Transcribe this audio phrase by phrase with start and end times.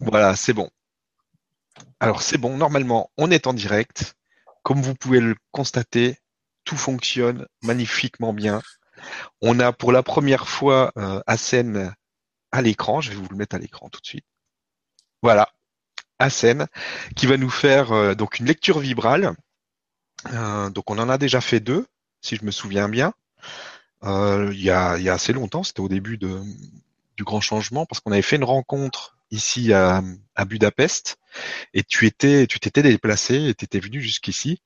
[0.00, 0.70] Voilà, c'est bon.
[1.98, 4.14] Alors c'est bon, normalement, on est en direct.
[4.62, 6.18] Comme vous pouvez le constater,
[6.64, 8.60] tout fonctionne magnifiquement bien.
[9.40, 13.00] On a pour la première fois euh, à l'écran.
[13.00, 14.26] Je vais vous le mettre à l'écran tout de suite.
[15.22, 15.48] Voilà,
[16.18, 16.66] Asen,
[17.16, 19.34] qui va nous faire euh, donc une lecture vibrale.
[20.32, 21.86] Euh, donc on en a déjà fait deux,
[22.20, 23.12] si je me souviens bien.
[24.04, 26.40] Euh, il, y a, y a assez longtemps, c'était au début de,
[27.16, 30.02] du grand changement, parce qu'on avait fait une rencontre ici à,
[30.34, 31.18] à Budapest,
[31.74, 34.62] et tu étais, tu t'étais déplacé, et tu étais venu jusqu'ici.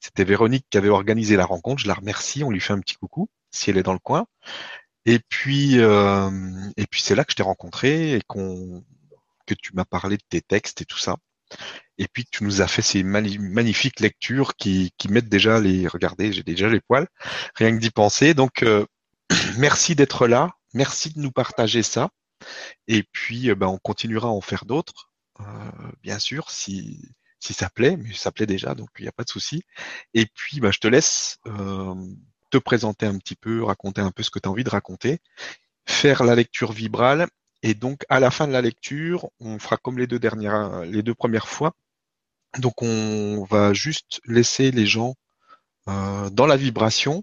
[0.00, 1.82] C'était Véronique qui avait organisé la rencontre.
[1.82, 2.44] Je la remercie.
[2.44, 4.26] On lui fait un petit coucou si elle est dans le coin.
[5.06, 6.30] Et puis, euh,
[6.76, 8.84] et puis c'est là que je t'ai rencontré et qu'on,
[9.46, 11.16] que tu m'as parlé de tes textes et tout ça.
[11.98, 16.32] Et puis tu nous as fait ces magnifiques lectures qui, qui mettent déjà les, regardez,
[16.32, 17.08] j'ai déjà les poils,
[17.56, 18.34] rien que d'y penser.
[18.34, 18.86] Donc euh,
[19.58, 22.10] merci d'être là, merci de nous partager ça.
[22.88, 25.44] Et puis, euh, ben, on continuera à en faire d'autres, euh,
[26.02, 27.00] bien sûr, si,
[27.40, 29.62] ça plaît, mais ça plaît déjà, donc il n'y a pas de souci.
[30.14, 31.94] Et puis, ben, je te laisse euh,
[32.50, 35.20] te présenter un petit peu, raconter un peu ce que tu as envie de raconter,
[35.86, 37.28] faire la lecture vibrale,
[37.62, 41.02] et donc à la fin de la lecture, on fera comme les deux dernières, les
[41.02, 41.74] deux premières fois.
[42.58, 45.14] Donc on va juste laisser les gens
[45.86, 47.22] dans la vibration.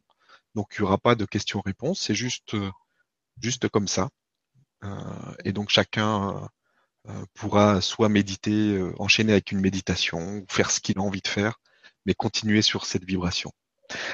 [0.56, 2.56] Donc il n'y aura pas de questions-réponses, c'est juste,
[3.42, 4.10] juste comme ça.
[4.84, 4.90] Euh,
[5.44, 6.50] et donc chacun
[7.08, 11.22] euh, pourra soit méditer, euh, enchaîner avec une méditation, ou faire ce qu'il a envie
[11.22, 11.60] de faire,
[12.06, 13.52] mais continuer sur cette vibration.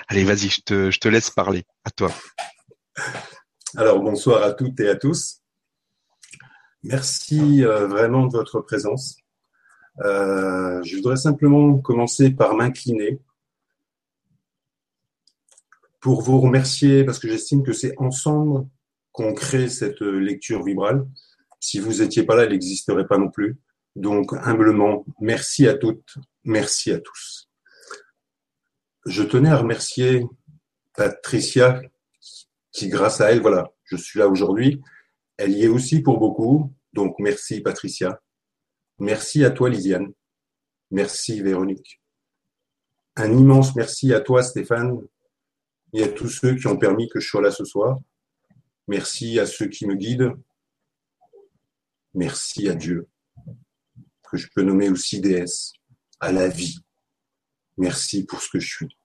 [0.07, 1.65] Allez, vas-y, je te, laisse parler.
[1.83, 2.11] À toi.
[3.75, 5.41] Alors bonsoir à toutes et à tous.
[6.83, 9.17] Merci vraiment de votre présence.
[10.01, 13.19] Euh, je voudrais simplement commencer par m'incliner
[15.99, 18.67] pour vous remercier parce que j'estime que c'est ensemble
[19.13, 21.07] qu'on crée cette lecture vibrale.
[21.61, 23.57] Si vous n'étiez pas là, elle n'existerait pas non plus.
[23.95, 27.49] Donc, humblement, merci à toutes, merci à tous.
[29.05, 30.25] Je tenais à remercier
[30.95, 31.81] Patricia,
[32.71, 34.81] qui grâce à elle, voilà, je suis là aujourd'hui.
[35.37, 36.73] Elle y est aussi pour beaucoup.
[36.91, 38.19] Donc, merci Patricia.
[38.99, 40.11] Merci à toi, Lisiane.
[40.91, 42.01] Merci, Véronique.
[43.15, 44.99] Un immense merci à toi, Stéphane,
[45.93, 47.99] et à tous ceux qui ont permis que je sois là ce soir.
[48.87, 50.33] Merci à ceux qui me guident.
[52.13, 53.07] Merci à Dieu,
[54.29, 55.73] que je peux nommer aussi déesse,
[56.19, 56.79] à la vie.
[57.77, 58.97] Merci pour ce que je suis.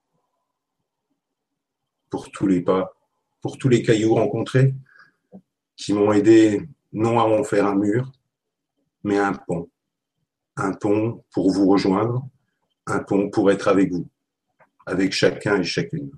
[2.11, 2.93] Pour tous les pas,
[3.41, 4.75] pour tous les cailloux rencontrés
[5.77, 8.13] qui m'ont aidé non à en faire un mur,
[9.05, 9.71] mais un pont.
[10.57, 12.29] Un pont pour vous rejoindre,
[12.87, 14.09] un pont pour être avec vous,
[14.87, 16.11] avec chacun et chacune.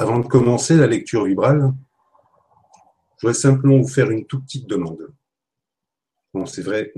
[0.00, 1.72] Avant de commencer la lecture vibrale,
[3.16, 5.12] je voudrais simplement vous faire une toute petite demande.
[6.32, 6.92] Bon, c'est vrai,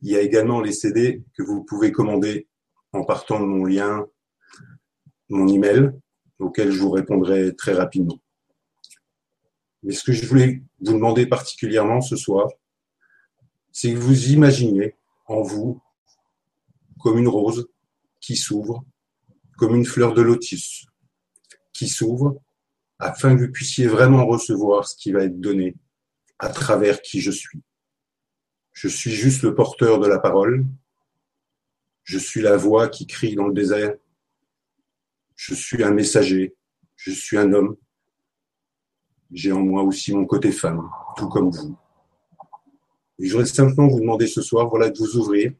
[0.00, 2.48] il y a également les CD que vous pouvez commander
[2.94, 4.06] en partant de mon lien,
[5.28, 5.92] mon email,
[6.38, 8.18] auquel je vous répondrai très rapidement.
[9.82, 12.48] Mais ce que je voulais vous demander particulièrement ce soir,
[13.72, 15.82] c'est que vous imaginiez en vous
[16.98, 17.68] comme une rose
[18.20, 18.86] qui s'ouvre,
[19.58, 20.87] comme une fleur de lotus
[21.78, 22.42] qui s'ouvre
[22.98, 25.76] afin que vous puissiez vraiment recevoir ce qui va être donné
[26.40, 27.62] à travers qui je suis.
[28.72, 30.66] Je suis juste le porteur de la parole.
[32.02, 33.94] Je suis la voix qui crie dans le désert.
[35.36, 36.56] Je suis un messager.
[36.96, 37.76] Je suis un homme.
[39.30, 41.78] J'ai en moi aussi mon côté femme, tout comme vous.
[43.20, 45.52] Et je voudrais simplement vous demander ce soir, voilà, de vous ouvrir,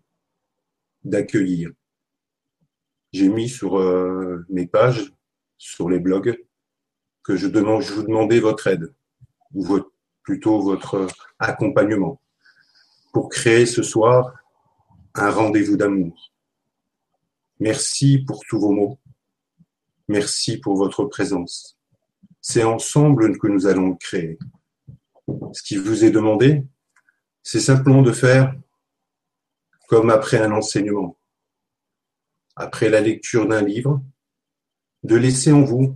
[1.04, 1.70] d'accueillir.
[3.12, 5.12] J'ai mis sur euh, mes pages
[5.58, 6.38] sur les blogs
[7.22, 8.94] que je, demande, je vous demandais votre aide,
[9.52, 9.80] ou
[10.22, 11.06] plutôt votre
[11.38, 12.22] accompagnement,
[13.12, 14.32] pour créer ce soir
[15.14, 16.32] un rendez-vous d'amour.
[17.60, 18.98] Merci pour tous vos mots.
[20.06, 21.76] Merci pour votre présence.
[22.40, 24.38] C'est ensemble que nous allons créer.
[25.52, 26.64] Ce qui vous est demandé,
[27.42, 28.54] c'est simplement de faire
[29.88, 31.18] comme après un enseignement,
[32.56, 34.02] après la lecture d'un livre,
[35.02, 35.94] de laisser en vous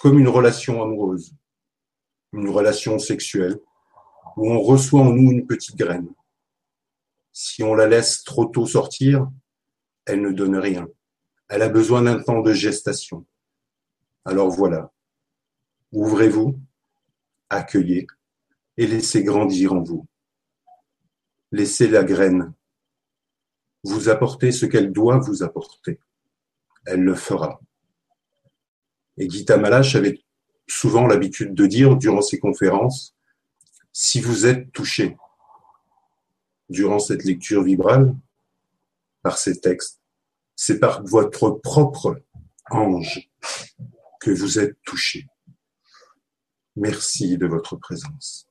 [0.00, 1.34] comme une relation amoureuse,
[2.32, 3.58] une relation sexuelle,
[4.36, 6.08] où on reçoit en nous une petite graine.
[7.32, 9.28] Si on la laisse trop tôt sortir,
[10.04, 10.86] elle ne donne rien.
[11.48, 13.26] Elle a besoin d'un temps de gestation.
[14.24, 14.92] Alors voilà,
[15.92, 16.58] ouvrez-vous,
[17.48, 18.06] accueillez
[18.76, 20.06] et laissez grandir en vous.
[21.52, 22.52] Laissez la graine
[23.84, 26.00] vous apporter ce qu'elle doit vous apporter.
[26.86, 27.60] Elle le fera.
[29.18, 30.20] Et Gita Malache avait
[30.68, 33.14] souvent l'habitude de dire durant ses conférences,
[33.92, 35.16] si vous êtes touché
[36.68, 38.14] durant cette lecture vibrale,
[39.22, 40.00] par ces textes,
[40.54, 42.22] c'est par votre propre
[42.70, 43.30] ange
[44.20, 45.26] que vous êtes touché.
[46.76, 48.48] Merci de votre présence.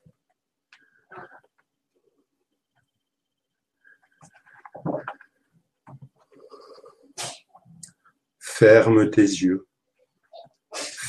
[8.39, 9.67] Ferme tes yeux.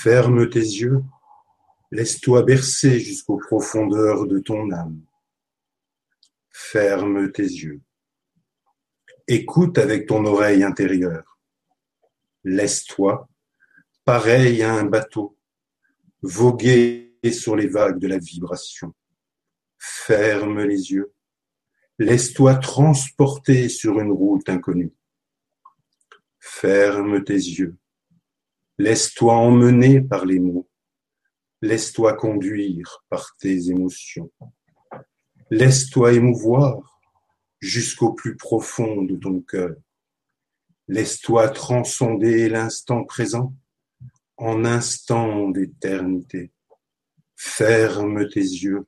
[0.06, 1.02] Ferme tes yeux.
[1.90, 5.00] Laisse-toi bercer jusqu'aux profondeurs de ton âme.
[6.48, 7.80] Ferme tes yeux.
[9.26, 11.40] Écoute avec ton oreille intérieure.
[12.44, 13.28] Laisse-toi,
[14.04, 15.36] pareil à un bateau,
[16.22, 18.94] voguer sur les vagues de la vibration.
[19.76, 21.12] Ferme les yeux.
[21.98, 24.94] Laisse-toi transporter sur une route inconnue.
[26.38, 27.76] Ferme tes yeux.
[28.78, 30.68] Laisse-toi emmener par les mots.
[31.62, 34.30] Laisse-toi conduire par tes émotions.
[35.50, 37.00] Laisse-toi émouvoir
[37.58, 39.74] jusqu'au plus profond de ton cœur.
[40.88, 43.54] Laisse-toi transcender l'instant présent
[44.36, 46.52] en instant d'éternité.
[47.34, 48.86] Ferme tes yeux.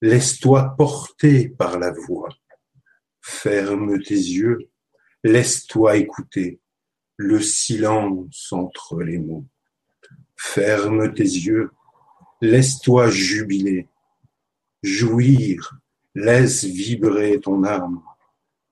[0.00, 2.30] Laisse-toi porter par la voix.
[3.20, 4.70] Ferme tes yeux.
[5.22, 6.61] Laisse-toi écouter
[7.16, 9.46] le silence entre les mots.
[10.36, 11.70] Ferme tes yeux.
[12.40, 13.88] Laisse-toi jubiler,
[14.82, 15.82] jouir
[16.14, 18.02] Laisse vibrer ton âme.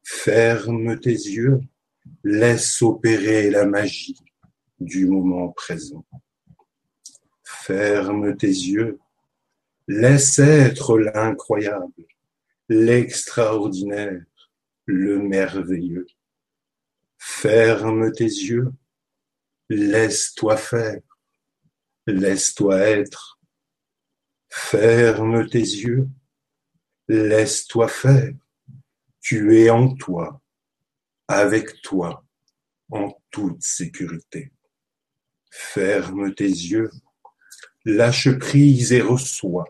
[0.03, 1.61] Ferme tes yeux.
[2.23, 4.21] Laisse opérer la magie
[4.79, 6.05] du moment présent.
[7.43, 8.99] Ferme tes yeux.
[9.89, 12.05] Laisse être l'incroyable,
[12.69, 14.23] l'extraordinaire,
[14.85, 16.07] le merveilleux.
[17.23, 18.73] Ferme tes yeux.
[19.69, 21.03] Laisse-toi faire.
[22.07, 23.39] Laisse-toi être.
[24.49, 26.09] Ferme tes yeux.
[27.09, 28.33] Laisse-toi faire.
[29.21, 30.41] Tu es en toi,
[31.29, 32.25] avec toi,
[32.91, 34.51] en toute sécurité.
[35.51, 36.91] Ferme tes yeux,
[37.85, 39.67] lâche prise et reçois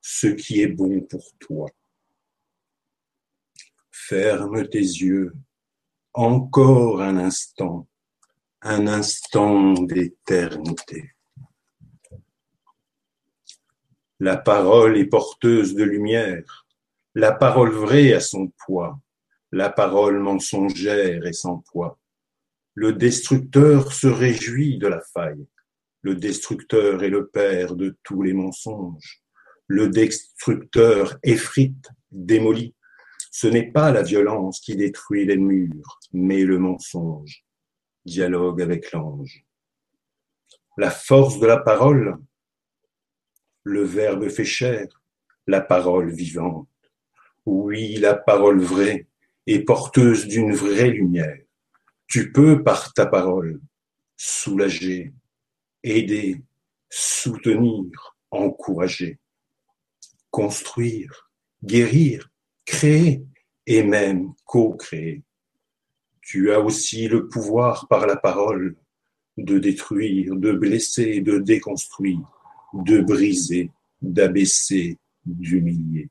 [0.00, 1.68] ce qui est bon pour toi.
[3.90, 5.34] Ferme tes yeux,
[6.16, 7.86] encore un instant,
[8.62, 11.14] un instant d'éternité.
[14.18, 16.66] La parole est porteuse de lumière
[17.18, 19.00] la parole vraie a son poids,
[19.50, 21.98] la parole mensongère est sans poids.
[22.74, 25.46] Le destructeur se réjouit de la faille.
[26.02, 29.22] Le destructeur est le père de tous les mensonges.
[29.66, 32.74] Le destructeur effrite, démolit.
[33.38, 37.44] Ce n'est pas la violence qui détruit les murs, mais le mensonge.
[38.06, 39.44] Dialogue avec l'ange.
[40.78, 42.16] La force de la parole,
[43.62, 44.86] le Verbe fait chair,
[45.46, 46.66] la parole vivante.
[47.44, 49.06] Oui, la parole vraie
[49.46, 51.36] est porteuse d'une vraie lumière.
[52.06, 53.60] Tu peux, par ta parole,
[54.16, 55.12] soulager,
[55.82, 56.42] aider,
[56.88, 59.18] soutenir, encourager,
[60.30, 61.30] construire,
[61.62, 62.30] guérir,
[62.66, 63.22] créer
[63.66, 65.22] et même co-créer.
[66.20, 68.76] Tu as aussi le pouvoir par la parole
[69.38, 72.28] de détruire, de blesser, de déconstruire,
[72.74, 73.70] de briser,
[74.02, 76.10] d'abaisser, d'humilier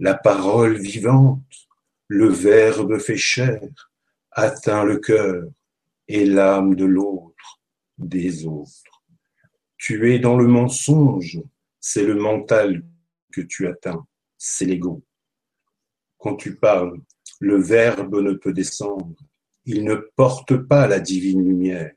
[0.00, 1.68] la parole vivante,
[2.08, 3.90] le Verbe fait chair,
[4.32, 5.44] atteint le cœur
[6.08, 7.60] et l'âme de l'autre,
[7.96, 9.04] des autres.
[9.76, 11.40] Tu es dans le mensonge,
[11.80, 12.82] c'est le mental
[13.32, 15.02] que tu atteins, c'est l'ego.
[16.24, 17.02] Quand tu parles,
[17.38, 19.14] le Verbe ne peut descendre,
[19.66, 21.92] il ne porte pas la divine lumière,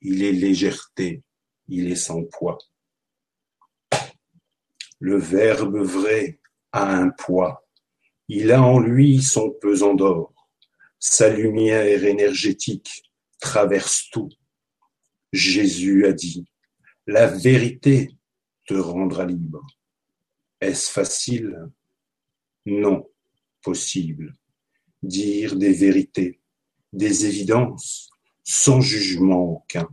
[0.00, 1.24] il est légèreté,
[1.66, 2.56] il est sans poids.
[5.00, 6.38] Le Verbe vrai,
[6.70, 7.66] a un poids.
[8.28, 10.32] Il a en lui son pesant d'or.
[11.00, 14.30] Sa lumière énergétique traverse tout.
[15.32, 16.46] Jésus a dit,
[17.08, 18.16] la vérité
[18.68, 19.66] te rendra libre.
[20.60, 21.58] Est-ce facile?
[22.66, 23.04] Non,
[23.64, 24.34] possible.
[25.02, 26.40] Dire des vérités,
[26.92, 28.10] des évidences,
[28.44, 29.88] sans jugement aucun,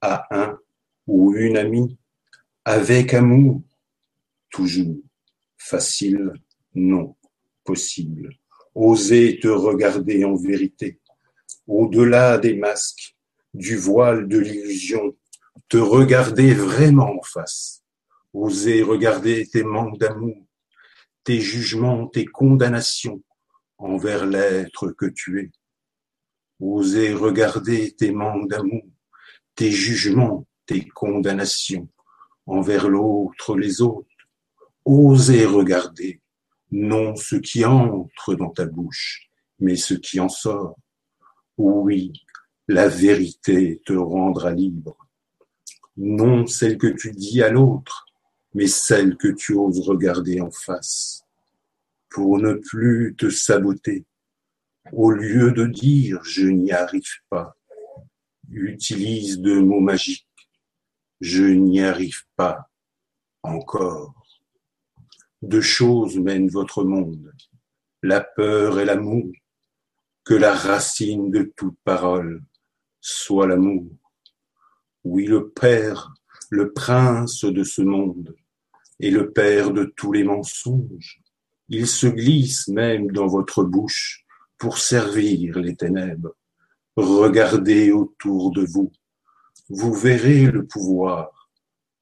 [0.00, 0.58] à un
[1.06, 1.96] ou une amie,
[2.64, 3.62] avec amour,
[4.50, 4.98] toujours.
[5.56, 6.32] Facile,
[6.74, 7.16] non.
[7.64, 8.30] Possible.
[8.74, 11.00] Oser te regarder en vérité.
[11.66, 13.16] Au-delà des masques,
[13.54, 15.16] du voile de l'illusion,
[15.68, 17.82] te regarder vraiment en face.
[18.32, 20.45] Oser regarder tes manques d'amour,
[21.26, 23.20] tes jugements, tes condamnations
[23.78, 25.50] envers l'être que tu es.
[26.60, 28.84] Oser regarder tes manques d'amour,
[29.56, 31.88] tes jugements, tes condamnations
[32.46, 34.08] envers l'autre, les autres,
[34.84, 36.20] Osez regarder,
[36.70, 39.28] non ce qui entre dans ta bouche,
[39.58, 40.78] mais ce qui en sort.
[41.58, 42.12] Oui,
[42.68, 44.96] la vérité te rendra libre.
[45.96, 48.05] Non celle que tu dis à l'autre,
[48.56, 51.22] mais celle que tu oses regarder en face.
[52.08, 54.06] Pour ne plus te saboter,
[54.92, 57.54] au lieu de dire je n'y arrive pas,
[58.50, 60.26] utilise de mots magiques.
[61.20, 62.70] Je n'y arrive pas
[63.42, 64.14] encore.
[65.42, 67.30] Deux choses mènent votre monde,
[68.02, 69.30] la peur et l'amour.
[70.24, 72.42] Que la racine de toute parole
[73.02, 73.86] soit l'amour.
[75.04, 76.14] Oui, le Père,
[76.48, 78.34] le prince de ce monde,
[79.00, 81.20] et le Père de tous les mensonges.
[81.68, 84.24] Il se glisse même dans votre bouche
[84.58, 86.34] pour servir les ténèbres.
[86.96, 88.90] Regardez autour de vous.
[89.68, 91.50] Vous verrez le pouvoir,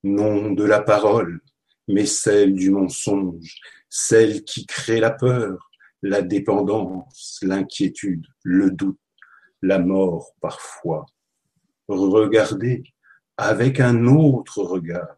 [0.03, 1.41] non de la parole,
[1.89, 3.59] mais celle du mensonge,
[3.89, 5.71] celle qui crée la peur,
[6.03, 9.01] la dépendance, l'inquiétude, le doute,
[9.63, 11.07] la mort parfois.
[11.89, 12.85] Regardez
[13.37, 15.17] avec un autre regard,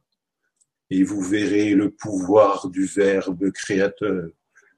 [0.90, 4.28] et vous verrez le pouvoir du Verbe créateur,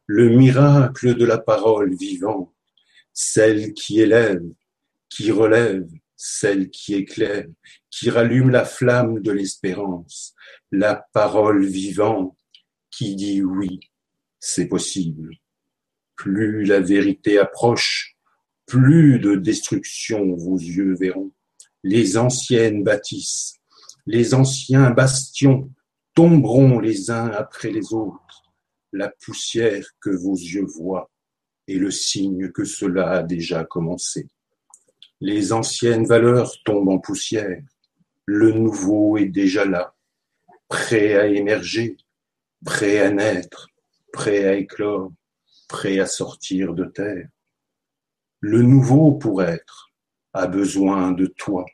[0.07, 2.53] le miracle de la parole vivante,
[3.13, 4.43] celle qui élève,
[5.11, 5.87] qui relève,
[6.17, 7.47] celle qui éclaire,
[7.91, 10.35] qui rallume la flamme de l'espérance,
[10.73, 12.37] la parole vivante
[12.91, 13.81] qui dit oui,
[14.41, 15.31] c'est possible.
[16.17, 18.17] Plus la vérité approche,
[18.67, 21.33] plus de destruction vos yeux verront.
[21.85, 23.55] Les anciennes bâtisses,
[24.07, 25.71] les anciens bastions
[26.19, 28.43] tomberont les uns après les autres.
[28.93, 31.13] La poussière que vos yeux voient
[31.69, 34.27] est le signe que cela a déjà commencé.
[35.21, 37.63] Les anciennes valeurs tombent en poussière.
[38.25, 39.95] Le nouveau est déjà là,
[40.67, 41.97] prêt à émerger,
[42.65, 43.69] prêt à naître,
[44.13, 45.13] prêt à éclore,
[45.69, 47.29] prêt à sortir de terre.
[48.41, 49.93] Le nouveau pour être
[50.33, 51.65] a besoin de toi,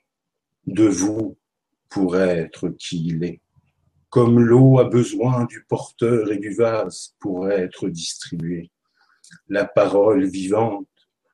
[0.67, 1.39] de vous
[1.89, 3.41] pour être qui il est.
[4.15, 8.71] Comme l'eau a besoin du porteur et du vase pour être distribuée.
[9.49, 10.87] La parole vivante,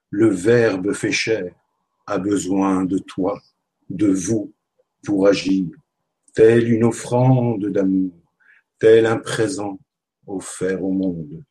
[0.08, 1.54] le verbe fait chair,
[2.06, 3.38] a besoin de toi,
[3.90, 4.54] de vous,
[5.04, 5.66] pour agir,
[6.32, 8.14] telle une offrande d'amour,
[8.78, 9.78] tel un présent
[10.26, 11.44] offert au monde.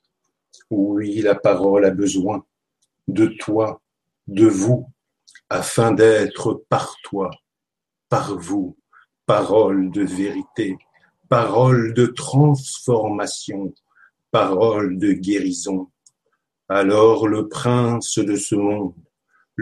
[0.72, 2.44] Oui, la parole a besoin
[3.08, 3.84] de toi,
[4.26, 4.92] de vous,
[5.48, 7.30] afin d'être par toi,
[8.10, 8.76] par vous,
[9.28, 10.76] parole de vérité,
[11.30, 13.74] parole de transformation,
[14.32, 15.90] parole de guérison.
[16.68, 18.94] Alors le prince de ce monde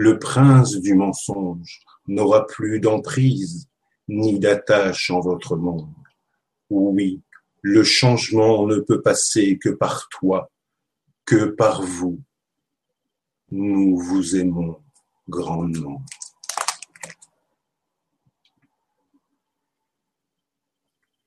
[0.00, 3.66] le prince du mensonge n'aura plus d'emprise
[4.06, 5.92] ni d'attache en votre monde.
[6.70, 7.20] Oui,
[7.62, 10.52] le changement ne peut passer que par toi,
[11.24, 12.20] que par vous.
[13.50, 14.78] Nous vous aimons
[15.28, 16.00] grandement.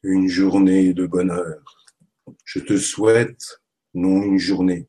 [0.04, 1.62] Une journée de bonheur.
[2.44, 3.62] Je te souhaite
[3.94, 4.88] non une journée,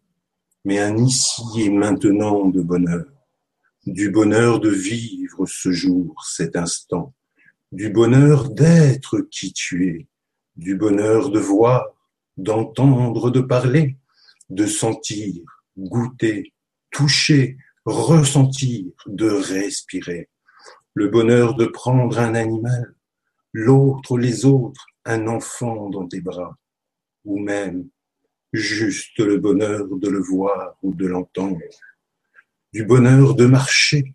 [0.65, 3.05] mais un ici et maintenant de bonheur.
[3.85, 7.13] Du bonheur de vivre ce jour, cet instant,
[7.73, 10.09] du bonheur d'être qui tu es,
[10.57, 11.85] du bonheur de voir,
[12.39, 13.99] d'entendre, de parler,
[14.49, 15.43] de sentir,
[15.77, 16.55] goûter,
[16.91, 20.31] toucher, ressentir, de respirer,
[20.95, 22.95] le bonheur de prendre un animal,
[23.53, 26.57] l'autre, les autres, un enfant dans tes bras,
[27.25, 27.89] ou même
[28.53, 31.59] juste le bonheur de le voir ou de l'entendre
[32.73, 34.15] du bonheur de marcher,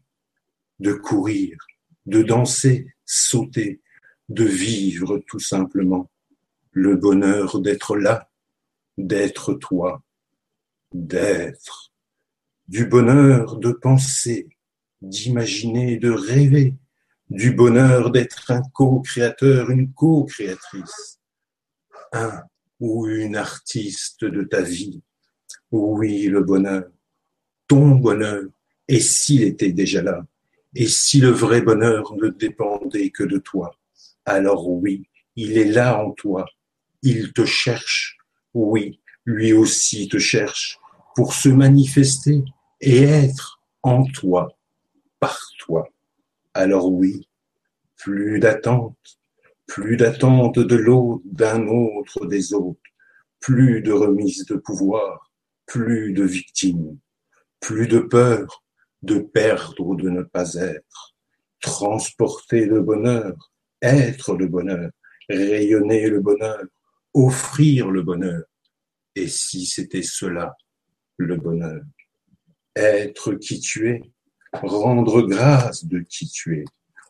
[0.79, 1.57] de courir,
[2.05, 3.81] de danser, sauter,
[4.29, 6.09] de vivre tout simplement,
[6.71, 8.29] le bonheur d'être là,
[8.97, 10.03] d'être toi,
[10.91, 11.93] d'être,
[12.67, 14.49] du bonheur de penser,
[15.01, 16.73] d'imaginer, de rêver,
[17.29, 21.19] du bonheur d'être un co-créateur, une co-créatrice,
[22.13, 22.43] un
[22.79, 25.01] ou une artiste de ta vie.
[25.71, 26.85] Oui, le bonheur.
[27.67, 28.45] Ton bonheur,
[28.87, 30.25] et s'il était déjà là,
[30.73, 33.75] et si le vrai bonheur ne dépendait que de toi,
[34.25, 36.45] alors oui, il est là en toi,
[37.01, 38.17] il te cherche,
[38.53, 40.79] oui, lui aussi te cherche,
[41.15, 42.43] pour se manifester
[42.79, 44.47] et être en toi,
[45.19, 45.89] par toi.
[46.57, 47.29] Alors oui,
[47.97, 48.97] plus d'attente,
[49.67, 52.81] plus d'attente de l'autre, d'un autre, des autres,
[53.39, 55.31] plus de remise de pouvoir,
[55.67, 56.97] plus de victimes,
[57.59, 58.63] plus de peur
[59.03, 61.15] de perdre ou de ne pas être,
[61.59, 63.35] transporter le bonheur,
[63.83, 64.89] être le bonheur,
[65.29, 66.63] rayonner le bonheur,
[67.13, 68.45] offrir le bonheur,
[69.15, 70.55] Et si c'était cela,
[71.17, 71.83] le bonheur?
[72.75, 74.01] Être qui tu es,
[74.53, 76.65] rendre grâce de qui tu es,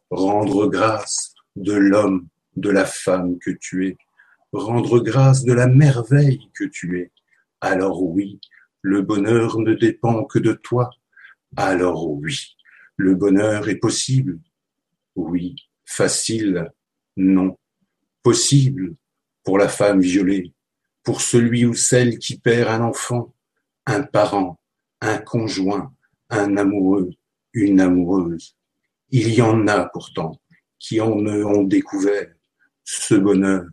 [0.10, 3.98] rendre grâce de l'homme, de la femme que tu es,
[4.52, 7.12] rendre grâce de la merveille que tu es.
[7.62, 8.40] Alors oui,
[8.82, 10.90] le bonheur ne dépend que de toi.
[11.56, 12.56] Alors oui,
[12.96, 14.40] le bonheur est possible.
[15.16, 16.72] Oui, facile.
[17.16, 17.58] Non,
[18.22, 18.96] possible
[19.44, 20.54] pour la femme violée,
[21.04, 23.34] pour celui ou celle qui perd un enfant,
[23.86, 24.60] un parent,
[25.02, 25.94] un conjoint,
[26.30, 27.10] un amoureux,
[27.58, 28.56] une amoureuse.
[29.10, 30.40] Il y en a pourtant
[30.80, 32.28] qui en eux ont découvert
[32.84, 33.66] ce bonheur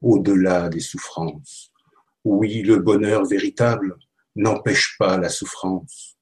[0.00, 1.72] au-delà des souffrances.
[2.24, 3.96] Oui, le bonheur véritable
[4.34, 6.16] n'empêche pas la souffrance.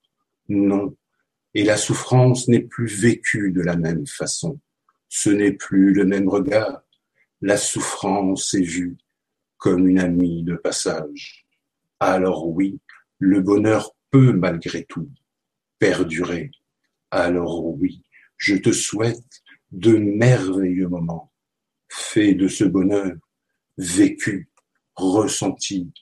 [0.48, 0.94] Non,
[1.54, 4.60] et la souffrance n'est plus vécue de la même façon.
[5.08, 6.82] Ce n'est plus le même regard.
[7.40, 8.96] La souffrance est vue
[9.56, 11.46] comme une amie de passage.
[11.98, 12.78] Alors oui,
[13.18, 15.08] le bonheur peut malgré tout
[15.78, 16.50] perdurer.
[17.10, 18.02] Alors oui,
[18.36, 21.32] je te souhaite de merveilleux moments,
[21.88, 23.16] faits de ce bonheur,
[23.78, 24.50] vécu,
[24.94, 25.92] ressenti,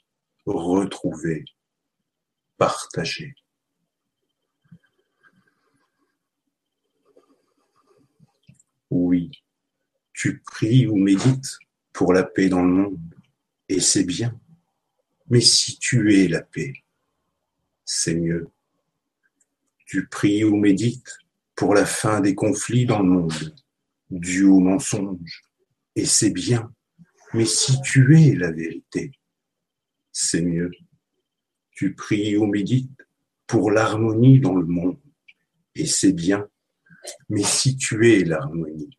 [0.47, 1.45] retrouvé,
[2.57, 3.35] partagé.
[8.91, 9.31] Oui,
[10.13, 11.59] tu pries ou médites
[11.93, 13.15] pour la paix dans le monde,
[13.69, 14.39] et c'est bien.
[15.29, 16.73] Mais si tu es la paix,
[17.85, 18.49] c'est mieux.
[19.95, 21.21] Tu pries ou médites
[21.55, 23.55] pour la fin des conflits dans le monde,
[24.11, 25.43] dû au mensonge,
[25.95, 26.75] et c'est bien.
[27.33, 29.13] Mais si tu es la vérité,
[30.11, 30.73] c'est mieux.
[31.71, 33.07] Tu pries ou médites
[33.47, 34.99] pour l'harmonie dans le monde,
[35.77, 36.45] et c'est bien.
[37.29, 38.99] Mais si tu es l'harmonie,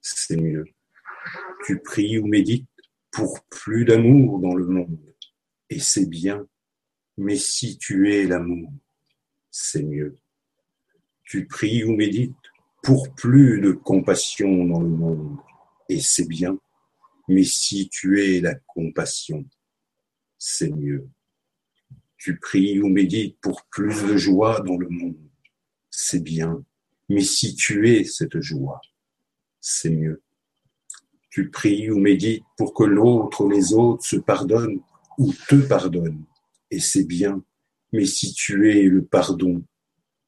[0.00, 0.64] c'est mieux.
[1.66, 2.66] Tu pries ou médites
[3.12, 5.14] pour plus d'amour dans le monde,
[5.68, 6.44] et c'est bien.
[7.16, 8.72] Mais si tu es l'amour,
[9.50, 10.16] c'est mieux.
[11.24, 12.34] Tu pries ou médites
[12.82, 15.36] pour plus de compassion dans le monde,
[15.88, 16.58] et c'est bien.
[17.28, 19.44] Mais si tu es la compassion,
[20.38, 21.08] c'est mieux.
[22.16, 25.16] Tu pries ou médites pour plus de joie dans le monde,
[25.90, 26.64] c'est bien.
[27.08, 28.80] Mais si tu es cette joie,
[29.60, 30.22] c'est mieux.
[31.28, 34.80] Tu pries ou médites pour que l'autre ou les autres se pardonnent
[35.18, 36.24] ou te pardonnent,
[36.70, 37.44] et c'est bien.
[37.92, 39.64] Mais si tu es le pardon,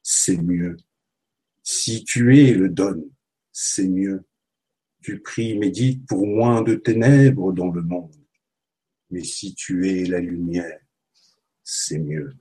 [0.03, 0.77] c'est mieux.
[1.63, 3.09] Si tu es le donne,
[3.53, 4.25] c'est mieux.
[5.01, 8.15] Tu pries, médites pour moins de ténèbres dans le monde.
[9.11, 10.81] Mais si tu es la lumière,
[11.63, 12.35] c'est mieux.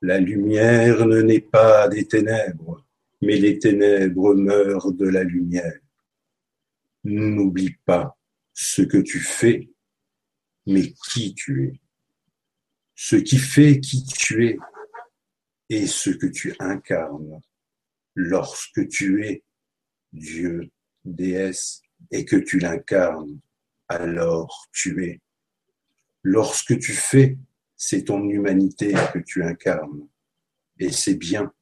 [0.00, 2.86] La lumière ne naît pas des ténèbres,
[3.20, 5.80] mais les ténèbres meurent de la lumière.
[7.04, 8.16] N'oublie pas
[8.52, 9.68] ce que tu fais,
[10.66, 11.80] mais qui tu es.
[12.96, 14.58] Ce qui fait qui tu es
[15.68, 17.40] et ce que tu incarnes
[18.14, 19.44] lorsque tu es
[20.12, 20.70] Dieu,
[21.04, 23.38] déesse, et que tu l'incarnes,
[23.88, 25.20] alors tu es.
[26.22, 27.38] Lorsque tu fais,
[27.76, 30.08] c'est ton humanité que tu incarnes.
[30.78, 31.52] Et c'est bien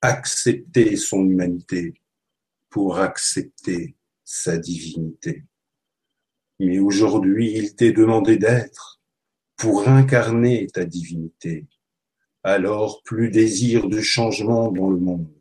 [0.00, 1.94] accepter son humanité
[2.70, 5.44] pour accepter sa divinité.
[6.58, 8.93] Mais aujourd'hui, il t'est demandé d'être
[9.64, 11.66] pour incarner ta divinité.
[12.42, 15.32] Alors plus désir de changement dans le monde,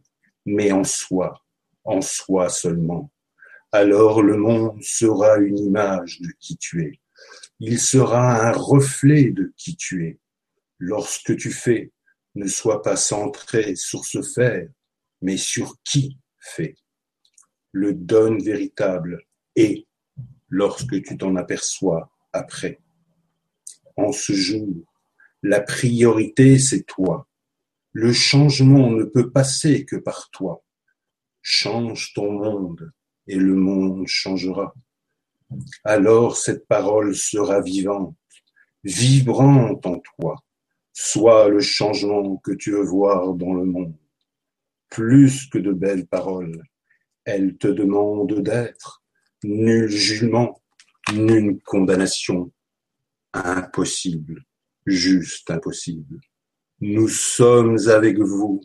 [0.45, 1.43] mais en soi,
[1.83, 3.11] en soi seulement.
[3.73, 7.01] Alors le monde sera une image de qui tu es.
[7.59, 10.19] Il sera un reflet de qui tu es.
[10.79, 11.91] Lorsque tu fais,
[12.35, 14.69] ne sois pas centré sur ce faire,
[15.21, 16.77] mais sur qui fait.
[17.73, 19.85] Le don véritable est
[20.47, 22.79] lorsque tu t'en aperçois après.
[23.95, 24.83] En ce jour,
[25.43, 27.27] la priorité, c'est toi.
[27.91, 30.63] Le changement ne peut passer que par toi.
[31.41, 32.91] Change ton monde
[33.27, 34.73] et le monde changera.
[35.83, 38.15] Alors cette parole sera vivante,
[38.83, 40.37] vibrante en toi.
[40.93, 43.97] Sois le changement que tu veux voir dans le monde.
[44.89, 46.63] Plus que de belles paroles,
[47.25, 49.03] elle te demande d'être.
[49.43, 50.61] Nul jugement,
[51.13, 52.52] nulle condamnation.
[53.33, 54.45] Impossible,
[54.85, 56.19] juste impossible.
[56.79, 58.61] Nous sommes avec vous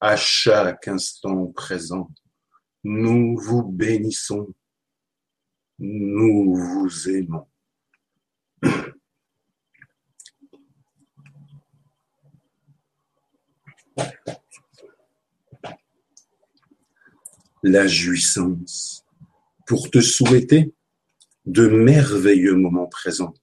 [0.00, 2.10] à chaque instant présent.
[2.84, 4.52] Nous vous bénissons.
[5.78, 7.46] Nous vous aimons.
[17.62, 19.04] La jouissance
[19.66, 20.74] pour te souhaiter
[21.46, 23.34] de merveilleux moments présents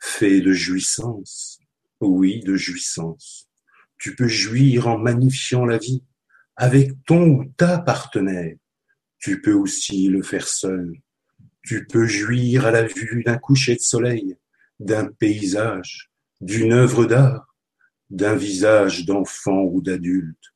[0.00, 1.60] fait de jouissance,
[2.00, 3.48] oui, de jouissance.
[3.98, 6.02] Tu peux jouir en magnifiant la vie
[6.56, 8.56] avec ton ou ta partenaire.
[9.18, 10.94] Tu peux aussi le faire seul.
[11.62, 14.36] Tu peux jouir à la vue d'un coucher de soleil,
[14.78, 16.10] d'un paysage,
[16.40, 17.54] d'une œuvre d'art,
[18.08, 20.54] d'un visage d'enfant ou d'adulte,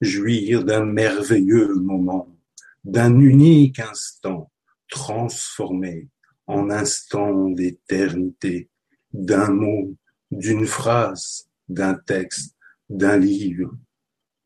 [0.00, 2.36] jouir d'un merveilleux moment,
[2.84, 4.50] d'un unique instant
[4.88, 6.08] transformé
[6.46, 8.68] en instant d'éternité,
[9.12, 9.94] d'un mot,
[10.30, 12.56] d'une phrase, d'un texte,
[12.88, 13.76] d'un livre,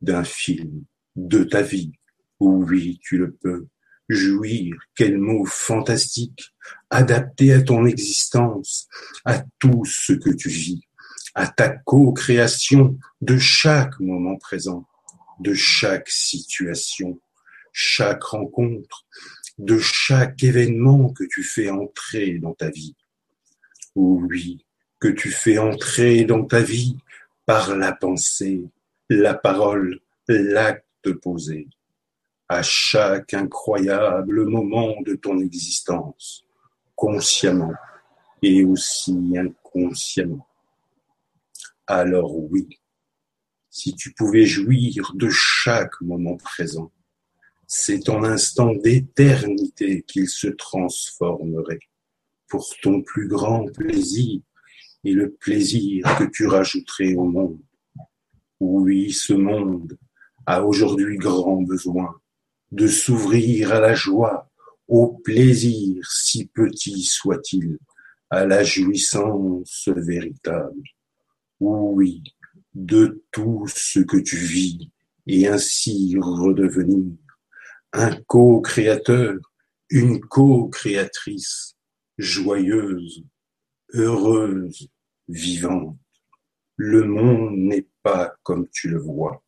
[0.00, 1.92] d'un film, de ta vie.
[2.40, 3.66] Oui, tu le peux.
[4.08, 6.54] Jouir, quel mot fantastique,
[6.90, 8.86] adapté à ton existence,
[9.24, 10.80] à tout ce que tu vis,
[11.34, 14.86] à ta co-création de chaque moment présent,
[15.40, 17.18] de chaque situation,
[17.72, 19.06] chaque rencontre,
[19.58, 22.94] de chaque événement que tu fais entrer dans ta vie.
[23.96, 24.62] Oui,
[25.00, 26.98] que tu fais entrer dans ta vie
[27.46, 28.62] par la pensée,
[29.08, 31.66] la parole, l'acte posé,
[32.46, 36.44] à chaque incroyable moment de ton existence,
[36.94, 37.72] consciemment
[38.42, 40.46] et aussi inconsciemment.
[41.86, 42.68] Alors oui,
[43.70, 46.92] si tu pouvais jouir de chaque moment présent,
[47.66, 51.80] c'est en instant d'éternité qu'il se transformerait
[52.48, 54.40] pour ton plus grand plaisir
[55.04, 57.60] et le plaisir que tu rajouterais au monde.
[58.60, 59.96] Oui, ce monde
[60.46, 62.14] a aujourd'hui grand besoin
[62.72, 64.50] de s'ouvrir à la joie,
[64.88, 67.78] au plaisir, si petit soit-il,
[68.30, 70.82] à la jouissance véritable.
[71.60, 72.22] Oui,
[72.74, 74.90] de tout ce que tu vis
[75.26, 77.16] et ainsi redevenir
[77.92, 79.36] un co-créateur,
[79.90, 81.75] une co-créatrice,
[82.18, 83.24] joyeuse,
[83.92, 84.88] heureuse,
[85.28, 85.98] vivante.
[86.76, 89.42] Le monde n'est pas comme tu le vois.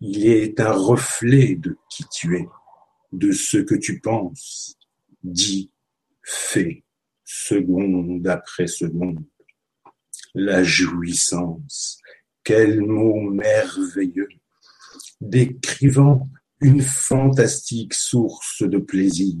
[0.00, 2.48] Il est un reflet de qui tu es,
[3.12, 4.76] de ce que tu penses,
[5.22, 5.70] dis,
[6.22, 6.84] fais,
[7.24, 9.24] seconde après seconde.
[10.34, 12.00] La jouissance,
[12.42, 14.28] quel mot merveilleux,
[15.20, 16.28] décrivant
[16.60, 19.36] une fantastique source de plaisir,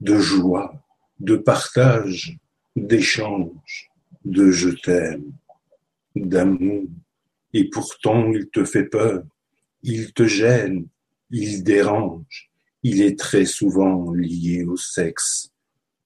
[0.00, 0.82] de joie,
[1.20, 2.38] de partage,
[2.76, 3.90] d'échange,
[4.24, 5.32] de je t'aime,
[6.14, 6.84] d'amour.
[7.52, 9.22] Et pourtant il te fait peur,
[9.82, 10.86] il te gêne,
[11.30, 12.50] il dérange,
[12.82, 15.50] il est très souvent lié au sexe.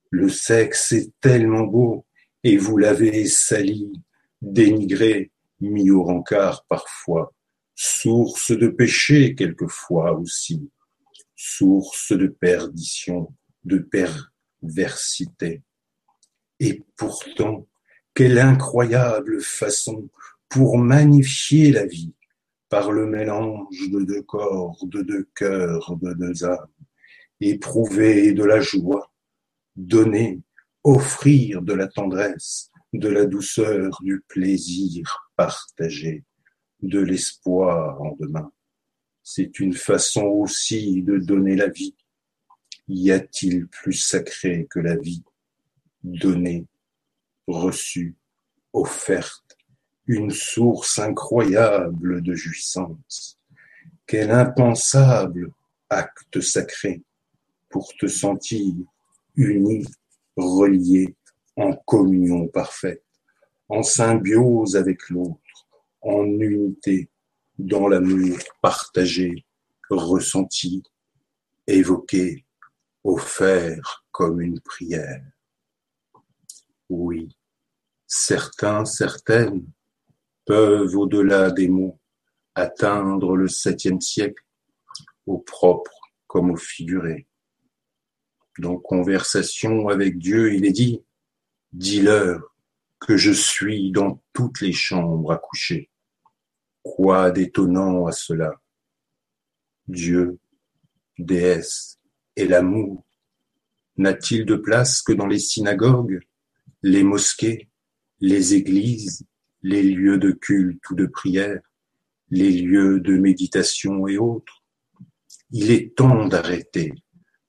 [0.09, 2.05] Le sexe est tellement beau
[2.43, 3.91] et vous l'avez sali,
[4.41, 7.33] dénigré, mis au rencard parfois
[7.77, 10.69] source de péché quelquefois aussi,
[11.35, 13.31] source de perdition,
[13.63, 13.77] de
[16.59, 17.67] Et pourtant,
[18.13, 20.09] quelle incroyable façon
[20.49, 22.13] pour magnifier la vie
[22.69, 26.67] par le mélange de deux corps, de deux cœurs, de deux âmes,
[27.39, 29.11] éprouver de la joie,
[29.75, 30.41] donner,
[30.83, 36.23] offrir de la tendresse, de la douceur, du plaisir partagé
[36.81, 38.51] de l'espoir en demain.
[39.23, 41.95] C'est une façon aussi de donner la vie.
[42.87, 45.23] Y a-t-il plus sacré que la vie
[46.03, 46.65] donnée,
[47.47, 48.15] reçue,
[48.73, 49.57] offerte,
[50.05, 53.39] une source incroyable de jouissance?
[54.05, 55.51] Quel impensable
[55.89, 57.01] acte sacré
[57.69, 58.73] pour te sentir
[59.35, 59.85] uni,
[60.37, 61.15] relié,
[61.57, 63.03] en communion parfaite,
[63.67, 65.67] en symbiose avec l'autre
[66.01, 67.09] en unité
[67.57, 69.45] dans l'amour partagé,
[69.89, 70.83] ressenti,
[71.65, 72.45] évoqué,
[73.03, 75.23] offert comme une prière.
[76.89, 77.37] Oui,
[78.05, 79.65] certains, certaines
[80.45, 81.99] peuvent, au-delà des mots,
[82.55, 84.43] atteindre le septième siècle,
[85.25, 85.91] au propre
[86.25, 87.27] comme au figuré.
[88.59, 91.03] Dans conversation avec Dieu, il est dit,
[91.71, 92.55] dis-leur
[92.99, 95.91] que je suis dans toutes les chambres à coucher.
[96.81, 98.59] Quoi d'étonnant à cela?
[99.87, 100.39] Dieu,
[101.19, 101.96] déesse
[102.37, 103.03] et l'amour
[103.97, 106.19] n'a-t-il de place que dans les synagogues,
[106.83, 107.67] les mosquées,
[108.19, 109.25] les églises,
[109.63, 111.59] les lieux de culte ou de prière,
[112.29, 114.63] les lieux de méditation et autres?
[115.51, 116.93] Il est temps d'arrêter,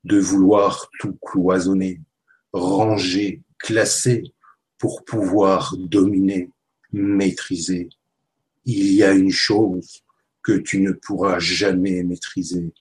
[0.04, 2.00] de vouloir tout cloisonner,
[2.52, 4.22] ranger, classer,
[4.78, 6.50] pour pouvoir dominer,
[6.92, 7.90] maîtriser.
[8.64, 10.02] Il y a une chose
[10.42, 12.72] que tu ne pourras jamais maîtriser,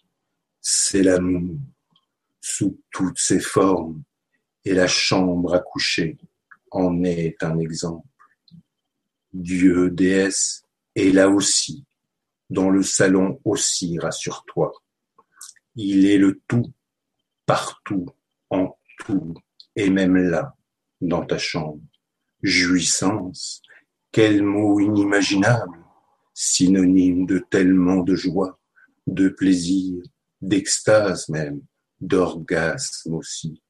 [0.62, 1.58] c'est l'amour,
[2.50, 4.02] sous toutes ses formes,
[4.64, 6.18] et la chambre à coucher,
[6.72, 8.08] en est un exemple.
[9.34, 10.64] Dieu, déesse,
[10.96, 11.84] est là aussi,
[12.50, 14.72] dans le salon aussi, rassure-toi.
[15.76, 16.72] Il est le tout,
[17.46, 18.08] partout,
[18.50, 19.34] en tout,
[19.76, 20.56] et même là,
[21.02, 21.82] dans ta chambre.
[22.44, 23.62] Jouissance,
[24.12, 25.84] quel mot inimaginable,
[26.34, 28.58] synonyme de tellement de joie,
[29.06, 30.02] de plaisir,
[30.42, 31.62] d'extase même,
[32.02, 33.62] d'orgasme aussi.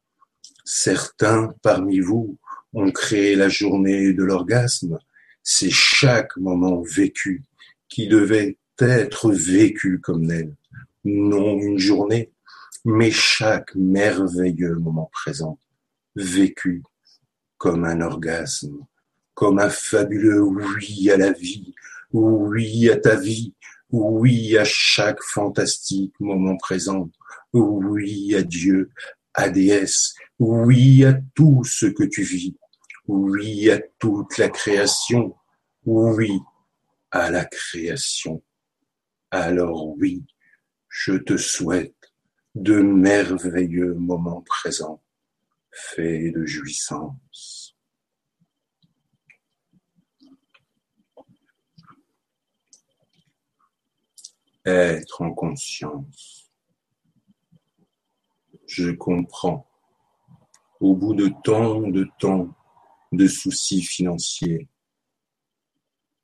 [0.66, 2.38] Certains parmi vous
[2.74, 5.00] ont créé la journée de l'orgasme.
[5.44, 7.44] C'est chaque moment vécu
[7.88, 10.54] qui devait être vécu comme tel.
[11.06, 12.32] Non une journée,
[12.84, 15.58] mais chaque merveilleux moment présent,
[16.16, 16.84] vécu
[17.58, 18.86] comme un orgasme,
[19.34, 21.74] comme un fabuleux oui à la vie,
[22.12, 23.54] oui à ta vie,
[23.92, 27.10] oui à chaque fantastique moment présent,
[27.54, 28.92] oui à Dieu,
[29.34, 32.56] à déesse, oui à tout ce que tu vis,
[33.08, 35.36] oui à toute la création,
[35.86, 36.40] oui
[37.12, 38.44] à la création.
[39.32, 40.24] Alors oui,
[40.90, 41.94] je te souhaite
[42.56, 45.02] de merveilleux moments présents,
[45.72, 47.57] faits de jouissance.
[54.68, 56.52] Être en conscience.
[58.66, 59.66] Je comprends.
[60.82, 62.54] Au bout de tant de temps
[63.14, 64.68] de soucis financiers,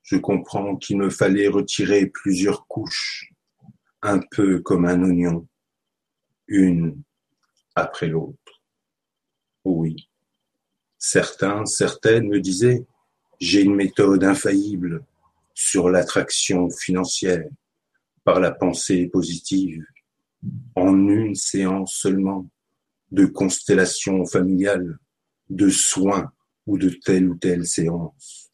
[0.01, 3.31] je comprends qu'il me fallait retirer plusieurs couches,
[4.01, 5.47] un peu comme un oignon,
[6.47, 7.01] une
[7.75, 8.61] après l'autre.
[9.63, 10.09] Oui.
[10.97, 12.85] Certains, certaines me disaient,
[13.39, 15.05] j'ai une méthode infaillible
[15.53, 17.47] sur l'attraction financière
[18.23, 19.83] par la pensée positive
[20.75, 22.49] en une séance seulement
[23.11, 24.97] de constellation familiale,
[25.49, 26.31] de soins
[26.65, 28.51] ou de telle ou telle séance.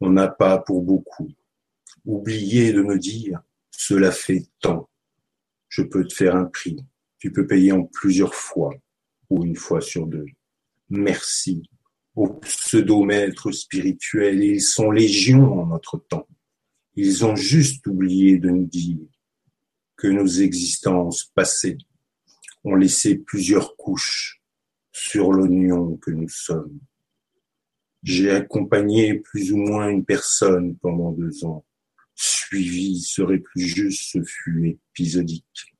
[0.00, 1.30] On n'a pas pour beaucoup.
[2.04, 4.88] Oubliez de me dire, cela fait tant.
[5.68, 6.84] Je peux te faire un prix.
[7.18, 8.74] Tu peux payer en plusieurs fois
[9.30, 10.26] ou une fois sur deux.
[10.90, 11.62] Merci
[12.14, 14.42] aux pseudo-maîtres spirituels.
[14.42, 16.26] Ils sont légions en notre temps.
[16.94, 18.98] Ils ont juste oublié de nous dire
[19.96, 21.78] que nos existences passées
[22.64, 24.42] ont laissé plusieurs couches
[24.92, 26.78] sur l'oignon que nous sommes.
[28.02, 31.64] J'ai accompagné plus ou moins une personne pendant deux ans.
[32.14, 35.74] Suivi serait plus juste, ce fut épisodique.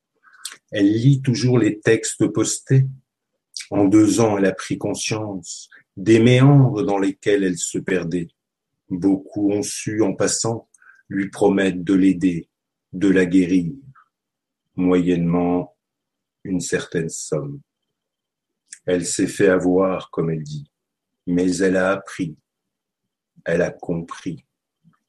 [0.71, 2.85] Elle lit toujours les textes postés.
[3.69, 8.29] En deux ans, elle a pris conscience des méandres dans lesquels elle se perdait.
[8.89, 10.67] Beaucoup ont su, en passant,
[11.13, 12.49] lui promettre de l'aider,
[12.91, 13.73] de la guérir,
[14.75, 15.75] moyennement
[16.43, 17.61] une certaine somme.
[18.85, 20.69] Elle s'est fait avoir, comme elle dit
[21.27, 22.35] mais elle a appris,
[23.45, 24.45] elle a compris,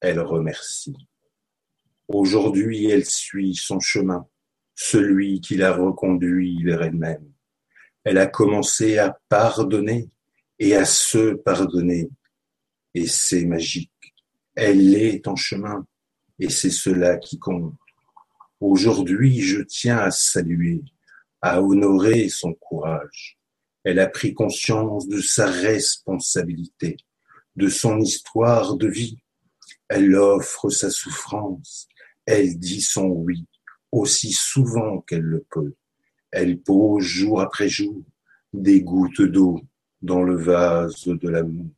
[0.01, 0.97] elle remercie.
[2.09, 4.27] Aujourd'hui, elle suit son chemin,
[4.75, 7.33] celui qui l'a reconduit vers elle-même.
[8.05, 10.11] Elle a commencé à pardonner
[10.59, 12.11] et à se pardonner.
[12.93, 13.91] Et c'est magique.
[14.55, 15.87] Elle est en chemin
[16.39, 17.75] et c'est cela qui compte.
[18.61, 20.83] Aujourd'hui, je tiens à saluer,
[21.41, 23.39] à honorer son courage,
[23.85, 26.97] elle a pris conscience de sa responsabilité,
[27.55, 29.19] de son histoire de vie.
[29.89, 31.87] Elle offre sa souffrance.
[32.25, 33.47] Elle dit son oui
[33.93, 35.75] aussi souvent qu'elle le peut.
[36.33, 38.03] Elle pose jour après jour
[38.53, 39.61] des gouttes d'eau
[40.03, 41.71] dans le vase de l'amour.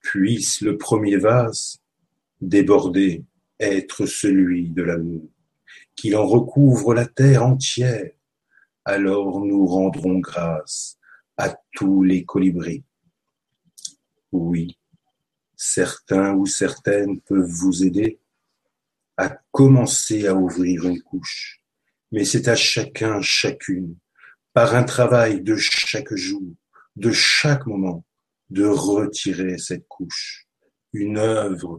[0.00, 1.78] Puisse le premier vase
[2.40, 3.22] déborder
[3.64, 5.28] être celui de l'amour,
[5.96, 8.10] qu'il en recouvre la terre entière
[8.84, 10.98] alors nous rendrons grâce
[11.36, 12.84] à tous les colibris.
[14.32, 14.78] Oui,
[15.56, 18.20] certains ou certaines peuvent vous aider
[19.16, 21.62] à commencer à ouvrir une couche,
[22.12, 23.96] mais c'est à chacun, chacune,
[24.52, 26.54] par un travail de chaque jour,
[26.96, 28.04] de chaque moment,
[28.50, 30.46] de retirer cette couche,
[30.92, 31.78] une œuvre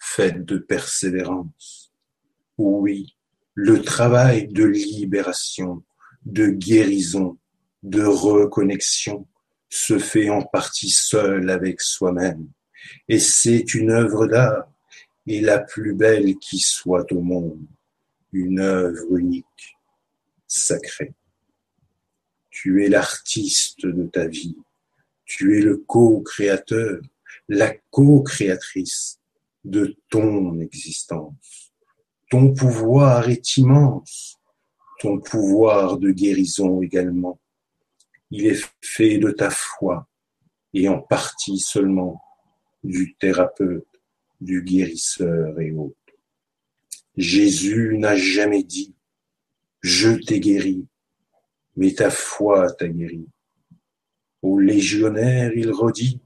[0.00, 1.92] faite de persévérance.
[2.58, 3.16] Oui,
[3.54, 5.84] le travail de libération
[6.24, 7.38] de guérison,
[7.82, 9.28] de reconnexion
[9.68, 12.48] se fait en partie seul avec soi-même.
[13.08, 14.66] Et c'est une œuvre d'art,
[15.26, 17.64] et la plus belle qui soit au monde,
[18.32, 19.76] une œuvre unique,
[20.46, 21.12] sacrée.
[22.50, 24.56] Tu es l'artiste de ta vie,
[25.24, 27.00] tu es le co-créateur,
[27.48, 29.19] la co-créatrice
[29.64, 31.72] de ton existence.
[32.30, 34.38] Ton pouvoir est immense,
[35.00, 37.40] ton pouvoir de guérison également.
[38.30, 40.08] Il est fait de ta foi,
[40.72, 42.22] et en partie seulement
[42.84, 43.86] du thérapeute,
[44.40, 45.96] du guérisseur et autres.
[47.16, 48.94] Jésus n'a jamais dit
[49.80, 50.86] Je t'ai guéri,
[51.76, 53.26] mais ta foi t'a guéri.
[54.42, 56.20] Au légionnaire, il redit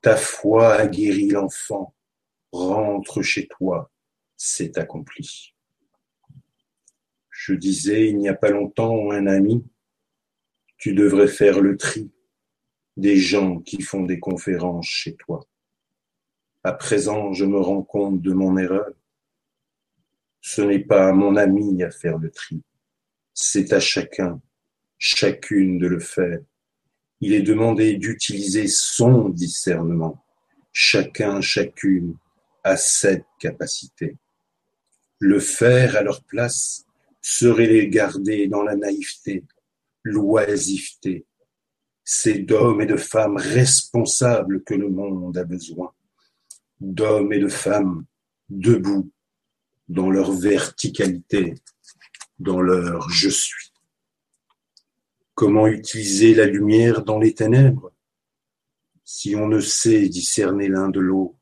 [0.00, 1.94] Ta foi a guéri l'enfant,
[2.52, 3.90] rentre chez toi,
[4.36, 5.54] c'est accompli.
[7.30, 9.64] Je disais il n'y a pas longtemps un ami
[10.76, 12.10] Tu devrais faire le tri
[12.96, 15.46] des gens qui font des conférences chez toi.
[16.64, 18.92] À présent, je me rends compte de mon erreur.
[20.42, 22.62] Ce n'est pas à mon ami à faire le tri.
[23.32, 24.40] C'est à chacun,
[24.98, 26.40] chacune de le faire.
[27.20, 30.22] Il est demandé d'utiliser son discernement.
[30.72, 32.16] Chacun, chacune
[32.64, 34.16] a cette capacité.
[35.18, 36.84] Le faire à leur place
[37.20, 39.44] serait les garder dans la naïveté,
[40.02, 41.26] l'oisiveté.
[42.04, 45.92] C'est d'hommes et de femmes responsables que le monde a besoin.
[46.80, 48.04] D'hommes et de femmes
[48.48, 49.10] debout
[49.88, 51.54] dans leur verticalité,
[52.38, 53.72] dans leur je suis.
[55.34, 57.92] Comment utiliser la lumière dans les ténèbres?
[59.04, 61.39] Si on ne sait discerner l'un de l'autre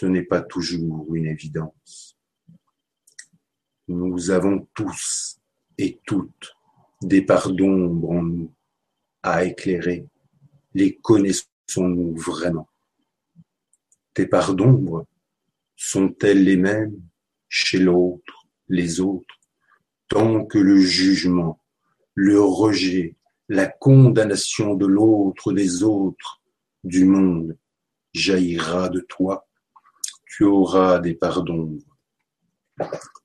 [0.00, 2.16] Ce n'est pas toujours une évidence.
[3.88, 5.40] Nous avons tous
[5.76, 6.54] et toutes
[7.02, 8.54] des parts d'ombre en nous
[9.24, 10.06] à éclairer.
[10.72, 12.68] Les connaissons-nous vraiment?
[14.14, 15.04] Des parts d'ombre
[15.74, 17.02] sont-elles les mêmes
[17.48, 19.40] chez l'autre, les autres,
[20.06, 21.60] tant que le jugement,
[22.14, 23.16] le rejet,
[23.48, 26.40] la condamnation de l'autre, des autres,
[26.84, 27.58] du monde,
[28.12, 29.47] jaillira de toi,
[30.38, 31.76] tu auras des pardons.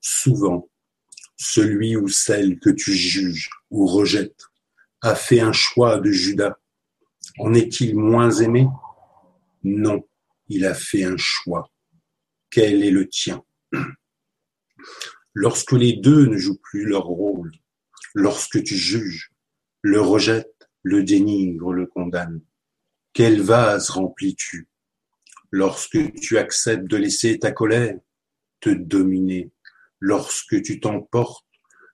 [0.00, 0.68] Souvent,
[1.36, 4.48] celui ou celle que tu juges ou rejettes
[5.00, 6.58] a fait un choix de Judas.
[7.38, 8.66] En est-il moins aimé?
[9.62, 10.02] Non,
[10.48, 11.70] il a fait un choix
[12.50, 13.44] quel est le tien?
[15.34, 17.52] Lorsque les deux ne jouent plus leur rôle,
[18.14, 19.30] lorsque tu juges,
[19.82, 22.42] le rejettes, le dénigres, le condamnes,
[23.12, 24.68] quel vase remplis-tu?
[25.56, 27.96] Lorsque tu acceptes de laisser ta colère
[28.58, 29.52] te dominer,
[30.00, 31.46] lorsque tu t'emportes,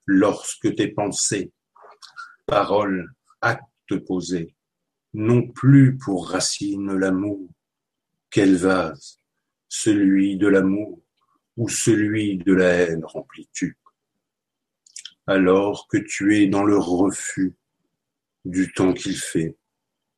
[0.07, 1.53] lorsque tes pensées,
[2.47, 4.55] paroles, actes posés,
[5.13, 7.51] non plus pour racine l'amour,
[8.31, 9.19] quel vase
[9.69, 11.03] celui de l'amour
[11.59, 13.77] ou celui de la haine remplis-tu
[15.27, 17.55] Alors que tu es dans le refus
[18.47, 19.55] du temps qu'il fait,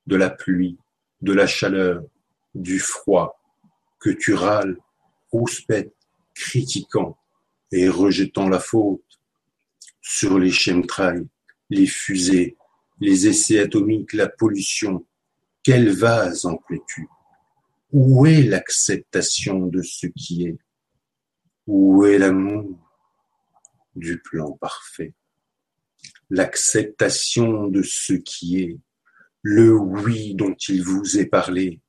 [0.07, 0.79] de la pluie,
[1.23, 2.05] de la chaleur,
[2.55, 3.41] du froid,
[3.99, 4.79] que tu râles,
[5.31, 5.95] rouspètes,
[6.35, 7.19] critiquant
[7.71, 9.03] et rejetant la faute.
[10.01, 11.27] Sur les chemtrails,
[11.71, 12.57] les fusées,
[13.01, 15.07] les essais atomiques, la pollution,
[15.63, 17.09] quel vase emplis-tu
[17.93, 20.59] où est l'acceptation de ce qui est?
[21.67, 22.79] Où est l'amour
[23.95, 25.15] du plan parfait?
[26.31, 28.79] L'acceptation de ce qui est,
[29.43, 31.81] le oui dont il vous est parlé,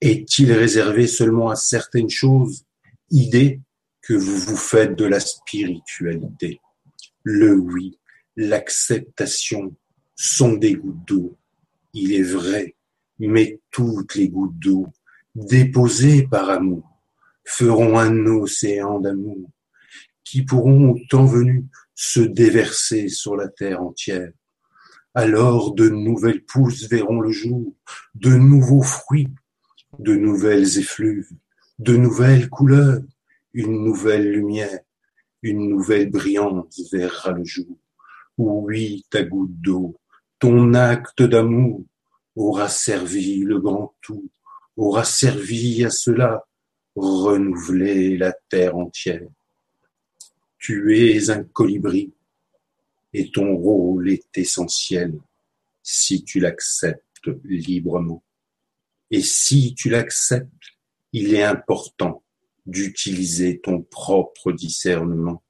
[0.00, 2.64] est-il réservé seulement à certaines choses,
[3.10, 3.60] idées
[4.02, 6.60] que vous vous faites de la spiritualité?
[7.22, 7.98] Le oui,
[8.36, 9.74] l'acceptation
[10.16, 11.36] sont des gouttes d'eau.
[11.92, 12.76] Il est vrai,
[13.18, 14.86] mais toutes les gouttes d'eau
[15.34, 16.86] déposés par amour,
[17.44, 19.50] feront un océan d'amour,
[20.24, 24.30] qui pourront, au temps venu, se déverser sur la terre entière.
[25.14, 27.74] Alors de nouvelles pousses verront le jour,
[28.14, 29.28] de nouveaux fruits,
[30.02, 31.30] de nouvelles effluves,
[31.78, 33.02] de nouvelles couleurs,
[33.52, 34.80] une nouvelle lumière,
[35.42, 37.76] une nouvelle brillance verra le jour.
[38.38, 39.96] Oui, ta goutte d'eau,
[40.38, 41.84] ton acte d'amour
[42.34, 44.30] aura servi le grand tout
[44.76, 46.46] aura servi à cela,
[46.96, 49.28] renouveler la terre entière.
[50.58, 52.12] Tu es un colibri
[53.12, 55.18] et ton rôle est essentiel
[55.82, 58.22] si tu l'acceptes librement.
[59.10, 60.50] Et si tu l'acceptes,
[61.12, 62.22] il est important
[62.66, 65.42] d'utiliser ton propre discernement.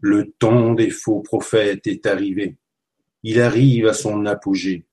[0.00, 2.56] Le temps des faux prophètes est arrivé.
[3.22, 4.86] Il arrive à son apogée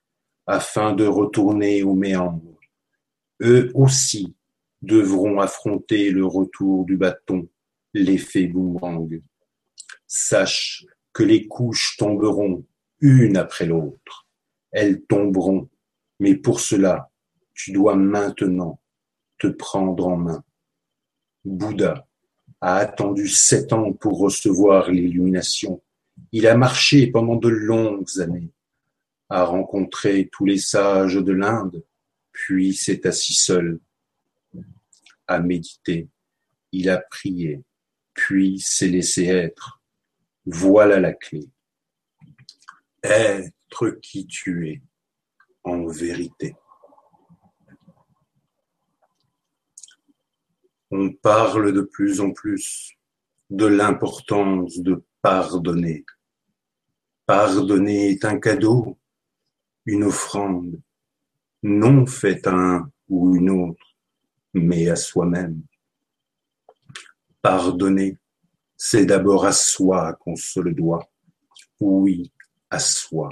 [0.46, 2.52] afin de retourner au méandre
[3.42, 4.36] eux aussi
[4.82, 7.48] devront affronter le retour du bâton,
[7.94, 9.22] l'effet boomerang.
[10.08, 12.66] Sache que les couches tomberont
[13.00, 14.28] une après l'autre.
[14.72, 15.70] Elles tomberont,
[16.20, 17.11] mais pour cela,
[17.54, 18.80] tu dois maintenant
[19.38, 20.44] te prendre en main.
[21.44, 22.08] Bouddha
[22.60, 25.82] a attendu sept ans pour recevoir l'illumination.
[26.32, 28.52] Il a marché pendant de longues années
[29.32, 31.86] a rencontré tous les sages de l'Inde,
[32.34, 33.80] puis s'est assis seul,
[35.26, 36.10] a médité,
[36.74, 37.64] il a prié,
[38.14, 39.82] puis s'est laissé être.
[40.46, 41.50] Voilà la clé.
[43.04, 44.82] Être qui tu es
[45.64, 46.56] en vérité.
[50.94, 52.98] On parle de plus en plus
[53.50, 56.06] de l'importance de pardonner.
[57.26, 58.98] Pardonner est un cadeau,
[59.86, 60.82] une offrande,
[61.64, 63.96] non faite à un ou une autre,
[64.54, 65.62] mais à soi-même.
[67.42, 68.18] Pardonner,
[68.76, 71.10] c'est d'abord à soi qu'on se le doit.
[71.80, 72.34] Oui,
[72.70, 73.30] à soi.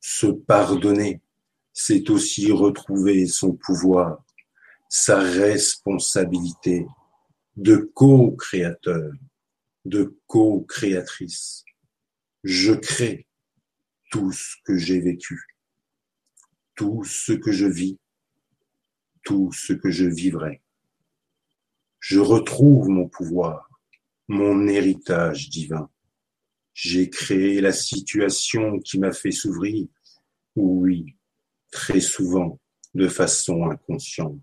[0.00, 1.20] Se pardonner,
[1.74, 4.24] c'est aussi retrouver son pouvoir,
[4.98, 6.86] sa responsabilité
[7.54, 9.12] de co-créateur,
[9.84, 11.66] de co-créatrice.
[12.44, 13.26] Je crée
[14.10, 15.48] tout ce que j'ai vécu,
[16.74, 17.98] tout ce que je vis,
[19.22, 20.62] tout ce que je vivrai.
[22.00, 23.68] Je retrouve mon pouvoir,
[24.28, 25.90] mon héritage divin.
[26.72, 29.88] J'ai créé la situation qui m'a fait s'ouvrir.
[30.54, 31.16] Oui,
[31.70, 32.58] très souvent,
[32.94, 34.40] de façon inconsciente.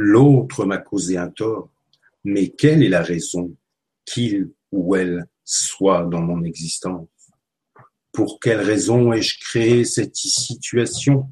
[0.00, 1.72] L'autre m'a causé un tort,
[2.22, 3.56] mais quelle est la raison
[4.04, 7.08] qu'il ou elle soit dans mon existence?
[8.12, 11.28] Pour quelle raison ai-je créé cette situation?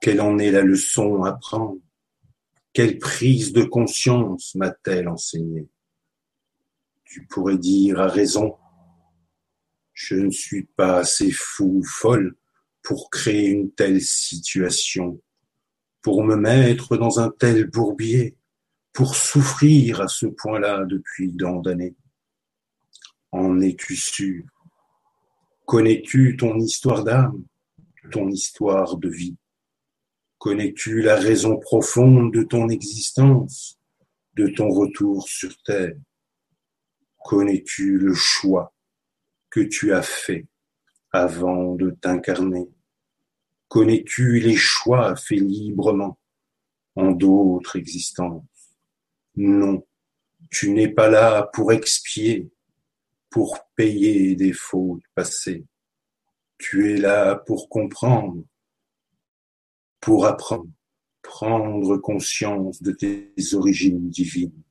[0.00, 1.78] Quelle en est la leçon à prendre?
[2.72, 5.68] Quelle prise de conscience m'a-t-elle enseigné
[7.04, 8.56] Tu pourrais dire à raison,
[9.92, 12.34] je ne suis pas assez fou ou folle
[12.82, 15.22] pour créer une telle situation
[16.02, 18.36] pour me mettre dans un tel bourbier,
[18.92, 21.94] pour souffrir à ce point-là depuis tant d'années.
[23.32, 24.44] En es-tu sûr?
[25.66, 27.44] Connais-tu ton histoire d'âme,
[28.10, 29.36] ton histoire de vie?
[30.38, 33.78] Connais-tu la raison profonde de ton existence,
[34.34, 35.94] de ton retour sur Terre?
[37.24, 38.74] Connais-tu le choix
[39.50, 40.46] que tu as fait
[41.12, 42.68] avant de t'incarner?
[43.70, 46.18] Connais-tu les choix faits librement
[46.96, 48.42] en d'autres existences?
[49.36, 49.86] Non,
[50.50, 52.50] tu n'es pas là pour expier,
[53.30, 55.64] pour payer des fautes passées.
[56.58, 58.42] Tu es là pour comprendre,
[60.00, 60.68] pour apprendre,
[61.22, 64.64] prendre conscience de tes origines divines.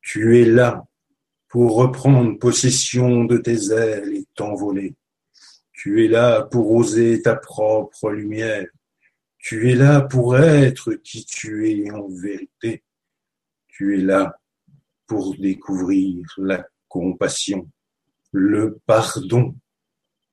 [0.00, 0.86] Tu es là
[1.48, 4.94] pour reprendre possession de tes ailes et t'envoler
[5.86, 8.66] tu es là pour oser ta propre lumière.
[9.38, 12.82] Tu es là pour être qui tu es en vérité.
[13.68, 14.36] Tu es là
[15.06, 17.70] pour découvrir la compassion,
[18.32, 19.54] le pardon,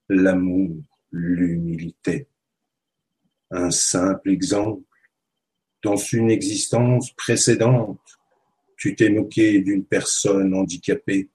[0.08, 0.82] l'amour,
[1.12, 2.26] l'humilité.
[3.52, 4.82] Un simple exemple.
[5.84, 8.00] Dans une existence précédente,
[8.76, 11.30] tu t'es moqué d'une personne handicapée,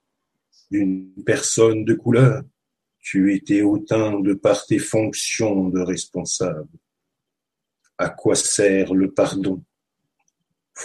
[0.69, 2.43] d'une personne de couleur,
[3.11, 6.69] tu étais autant de par tes fonctions de responsable.
[7.97, 9.63] À quoi sert le pardon?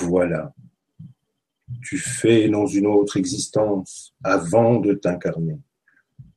[0.01, 0.55] Voilà.
[1.83, 5.59] Tu fais dans une autre existence, avant de t'incarner,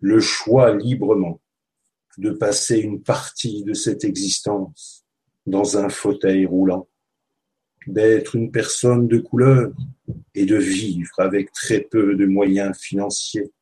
[0.01, 1.39] le choix librement
[2.17, 5.05] de passer une partie de cette existence
[5.45, 6.89] dans un fauteuil roulant,
[7.85, 9.71] d'être une personne de couleur
[10.35, 13.53] et de vivre avec très peu de moyens financiers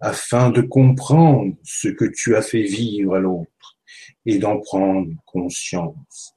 [0.00, 3.78] afin de comprendre ce que tu as fait vivre à l'autre
[4.26, 6.34] et d'en prendre conscience.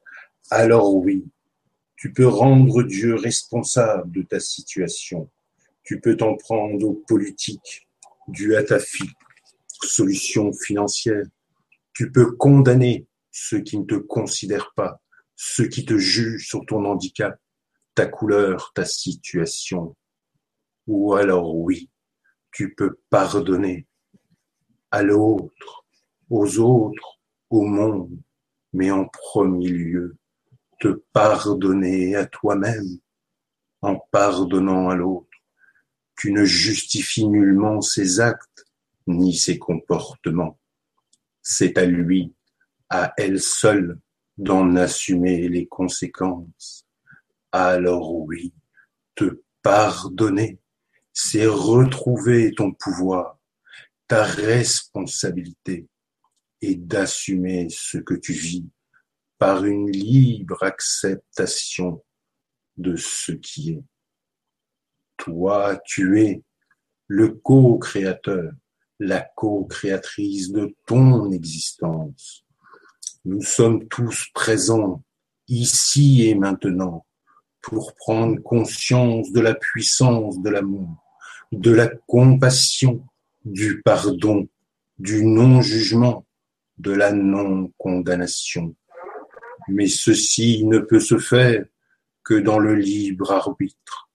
[0.49, 1.26] Alors oui,
[1.95, 5.30] tu peux rendre Dieu responsable de ta situation.
[5.84, 7.88] Tu peux t'en prendre aux politiques,
[8.28, 9.12] dû à ta fille,
[9.68, 11.26] solution financière.
[11.93, 15.01] Tu peux condamner ceux qui ne te considèrent pas,
[15.36, 17.39] ceux qui te jugent sur ton handicap,
[17.95, 19.95] ta couleur, ta situation.
[20.86, 21.89] Ou alors oui,
[22.58, 23.86] tu peux pardonner
[24.89, 25.86] à l'autre,
[26.28, 27.20] aux autres,
[27.51, 28.18] au monde,
[28.74, 30.18] mais en premier lieu,
[30.80, 32.97] te pardonner à toi-même
[33.84, 35.30] en pardonnant à l'autre.
[36.18, 38.66] Tu ne justifies nullement ses actes
[39.05, 40.58] ni ses comportements.
[41.43, 42.34] C'est à lui,
[42.89, 43.99] à elle seule,
[44.36, 46.88] d'en assumer les conséquences.
[47.51, 48.51] Alors oui,
[49.14, 50.60] te pardonner
[51.20, 53.39] c'est retrouver ton pouvoir,
[54.07, 55.88] ta responsabilité
[56.61, 58.70] et d'assumer ce que tu vis
[59.39, 62.03] par une libre acceptation
[62.78, 63.84] de ce qui est.
[65.18, 66.43] Toi, tu es
[67.07, 68.51] le co-créateur,
[68.99, 72.45] la co-créatrice de ton existence.
[73.26, 75.03] Nous sommes tous présents,
[75.47, 77.07] ici et maintenant,
[77.63, 81.07] pour prendre conscience de la puissance de l'amour,
[81.51, 83.05] de la compassion,
[83.45, 84.47] du pardon,
[84.99, 86.25] du non-jugement,
[86.77, 88.75] de la non-condamnation.
[89.67, 91.65] Mais ceci ne peut se faire
[92.23, 94.09] que dans le libre arbitre.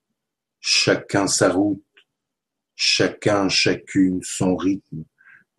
[0.59, 1.83] Chacun sa route,
[2.75, 5.03] chacun, chacune son rythme,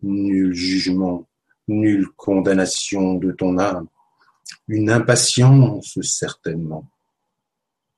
[0.01, 1.27] nul jugement,
[1.67, 3.87] nulle condamnation de ton âme,
[4.67, 6.89] une impatience certainement,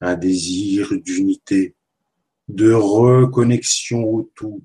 [0.02, 1.77] un désir d'unité,
[2.48, 4.64] de reconnexion au tout.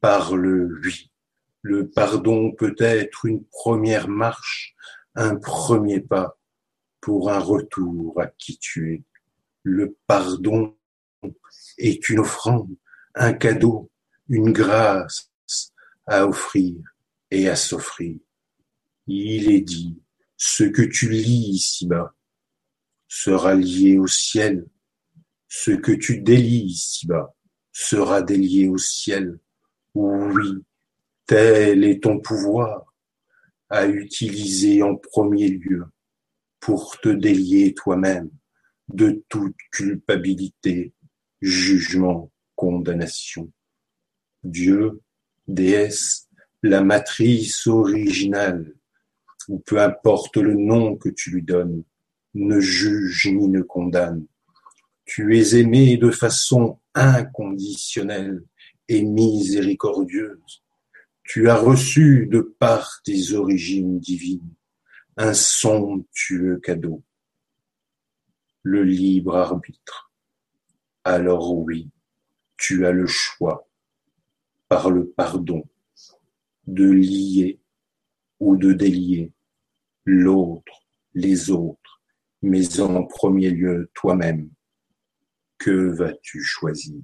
[0.00, 1.10] Par le oui,
[1.62, 4.74] le pardon peut être une première marche,
[5.14, 6.38] un premier pas
[7.00, 9.02] pour un retour à qui tu es.
[9.62, 10.76] Le pardon
[11.78, 12.74] est une offrande,
[13.14, 13.90] un cadeau,
[14.28, 15.30] une grâce
[16.06, 16.76] à offrir
[17.30, 18.16] et à s'offrir.
[19.06, 20.00] Il est dit,
[20.36, 22.14] ce que tu lis ici-bas
[23.08, 24.66] sera lié au ciel,
[25.50, 27.34] ce que tu délies ici-bas
[27.72, 29.38] sera délié au ciel.
[29.94, 30.64] Oui,
[31.26, 32.94] tel est ton pouvoir
[33.68, 35.84] à utiliser en premier lieu
[36.60, 38.30] pour te délier toi-même
[38.88, 40.92] de toute culpabilité,
[41.42, 43.50] jugement, condamnation.
[44.44, 45.00] Dieu,
[45.48, 46.28] déesse,
[46.62, 48.72] la matrice originale,
[49.48, 51.82] ou peu importe le nom que tu lui donnes,
[52.34, 54.26] ne juge ni ne condamne.
[55.12, 58.44] Tu es aimé de façon inconditionnelle
[58.86, 60.62] et miséricordieuse.
[61.24, 64.54] Tu as reçu de par tes origines divines
[65.16, 67.02] un somptueux cadeau,
[68.62, 70.12] le libre arbitre.
[71.02, 71.90] Alors oui,
[72.56, 73.68] tu as le choix,
[74.68, 75.64] par le pardon,
[76.68, 77.58] de lier
[78.38, 79.32] ou de délier
[80.04, 82.00] l'autre, les autres,
[82.42, 84.50] mais en premier lieu toi-même.
[85.60, 87.02] Que vas-tu choisir?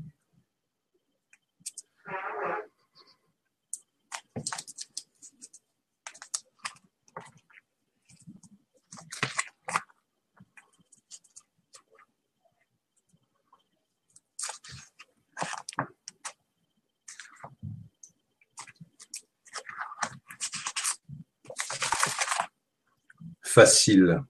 [23.43, 24.25] Facile,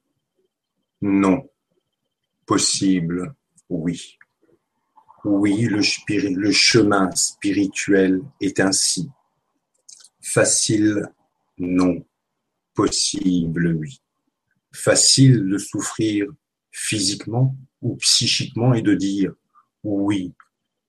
[1.00, 1.48] non.
[2.44, 3.36] Possible,
[3.68, 4.18] oui.
[5.24, 9.08] Oui, le, chemin spirituel est ainsi.
[10.22, 11.02] Facile,
[11.58, 12.04] non.
[12.74, 14.00] Possible, oui.
[14.72, 16.26] Facile de souffrir
[16.70, 19.32] physiquement ou psychiquement et de dire
[19.82, 20.34] oui,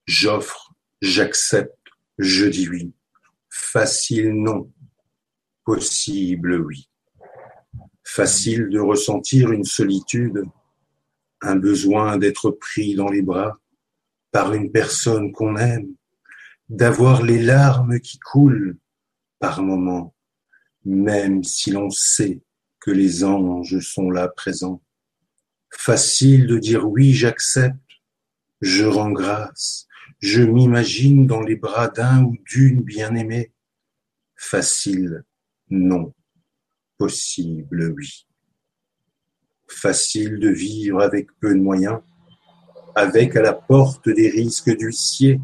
[0.06, 1.74] j'offre, j'accepte,
[2.18, 2.94] je dis oui.
[3.50, 4.72] Facile, non.
[5.64, 6.90] Possible, oui.
[8.04, 10.44] Facile de ressentir une solitude,
[11.42, 13.60] un besoin d'être pris dans les bras
[14.32, 15.96] par une personne qu'on aime,
[16.70, 18.78] d'avoir les larmes qui coulent
[19.40, 20.16] par moments,
[20.86, 22.42] même si l'on sait
[22.80, 24.82] que les anges sont là présents.
[25.72, 27.78] Facile de dire oui, j'accepte,
[28.62, 29.88] je rends grâce,
[30.20, 33.54] je m'imagine dans les bras d'un ou d'une bien-aimée.
[34.36, 35.24] Facile,
[35.70, 36.14] non
[36.98, 38.27] possible, oui.
[39.68, 42.00] Facile de vivre avec peu de moyens,
[42.96, 45.40] avec à la porte des risques d'huissier,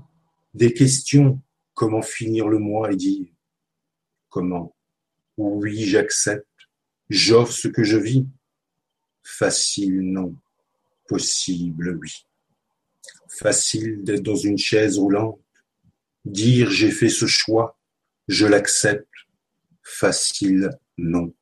[0.54, 1.42] des questions,
[1.74, 3.28] comment finir le mois et dire
[4.30, 4.76] comment?
[5.38, 6.48] Oui, j'accepte,
[7.10, 8.28] j'offre ce que je vis.
[9.24, 10.36] Facile, non.
[11.08, 12.26] Possible, oui.
[13.28, 15.40] Facile d'être dans une chaise roulante,
[16.26, 17.78] dire j'ai fait ce choix,
[18.28, 19.08] je l'accepte.
[19.84, 21.34] Facile, non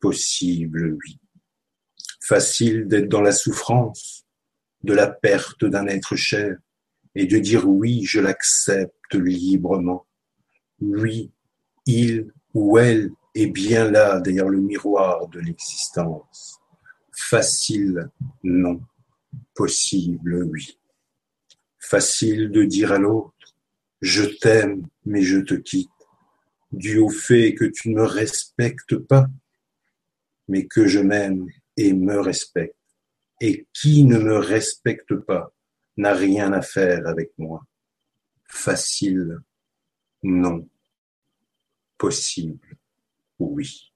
[0.00, 1.18] possible, oui.
[2.20, 4.26] Facile d'être dans la souffrance
[4.82, 6.56] de la perte d'un être cher
[7.14, 10.06] et de dire oui, je l'accepte librement.
[10.80, 11.32] Oui,
[11.86, 16.58] il ou elle est bien là derrière le miroir de l'existence.
[17.12, 18.10] Facile,
[18.42, 18.80] non.
[19.54, 20.78] Possible, oui.
[21.78, 23.34] Facile de dire à l'autre,
[24.00, 25.90] je t'aime, mais je te quitte,
[26.72, 29.26] dû au fait que tu ne me respectes pas
[30.50, 31.46] mais que je m'aime
[31.80, 32.76] et me respecte.
[33.40, 35.54] Et qui ne me respecte pas
[35.96, 37.64] n'a rien à faire avec moi.
[38.44, 39.38] Facile,
[40.22, 40.68] non.
[41.96, 42.76] Possible,
[43.38, 43.92] oui.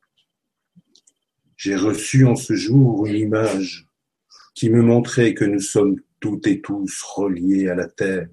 [1.56, 3.86] J'ai reçu en ce jour une image
[4.54, 8.28] qui me montrait que nous sommes toutes et tous reliés à la terre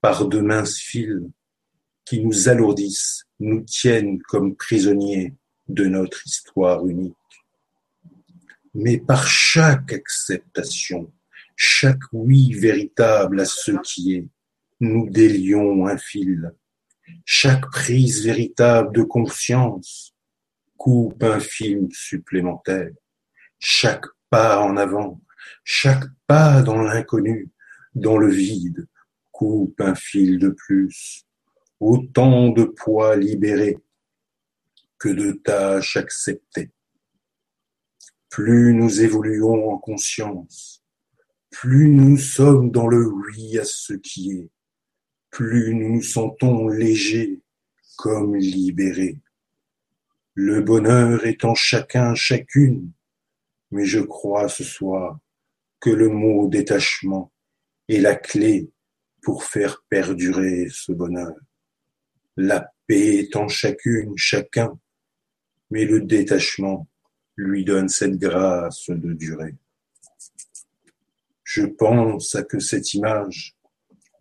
[0.00, 1.20] par de minces fils
[2.06, 5.34] qui nous alourdissent, nous tiennent comme prisonniers
[5.68, 7.14] de notre histoire unique.
[8.74, 11.12] Mais par chaque acceptation,
[11.56, 14.28] chaque oui véritable à ce qui est,
[14.80, 16.52] nous délions un fil.
[17.24, 20.14] Chaque prise véritable de conscience
[20.76, 22.92] coupe un film supplémentaire.
[23.58, 25.20] Chaque pas en avant,
[25.64, 27.50] chaque pas dans l'inconnu,
[27.94, 28.86] dans le vide,
[29.32, 31.24] coupe un fil de plus.
[31.80, 33.78] Autant de poids libérés
[34.98, 36.70] que de tâches acceptées.
[38.30, 40.84] Plus nous évoluons en conscience,
[41.50, 44.50] plus nous sommes dans le oui à ce qui est,
[45.30, 47.40] plus nous nous sentons légers
[47.96, 49.18] comme libérés.
[50.34, 52.92] Le bonheur est en chacun, chacune,
[53.72, 55.18] mais je crois ce soir
[55.80, 57.32] que le mot détachement
[57.88, 58.70] est la clé
[59.22, 61.34] pour faire perdurer ce bonheur.
[62.36, 64.78] La paix est en chacune, chacun,
[65.70, 66.86] mais le détachement
[67.40, 69.54] lui donne cette grâce de durer.
[71.44, 73.56] Je pense à que cette image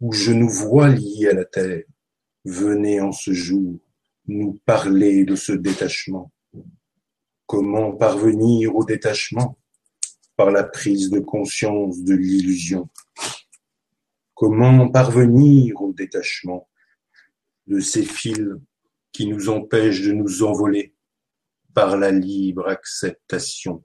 [0.01, 1.83] où je nous vois liés à la terre
[2.45, 3.77] venait en ce jour
[4.27, 6.31] nous parler de ce détachement.
[7.45, 9.57] Comment parvenir au détachement?
[10.35, 12.87] Par la prise de conscience de l'illusion.
[14.33, 16.69] Comment parvenir au détachement
[17.67, 18.47] de ces fils
[19.11, 20.93] qui nous empêchent de nous envoler?
[21.73, 23.83] Par la libre acceptation.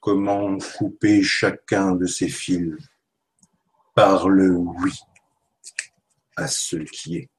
[0.00, 2.76] Comment couper chacun de ces fils?
[3.94, 4.92] Par le oui
[6.36, 7.30] à ce qui est.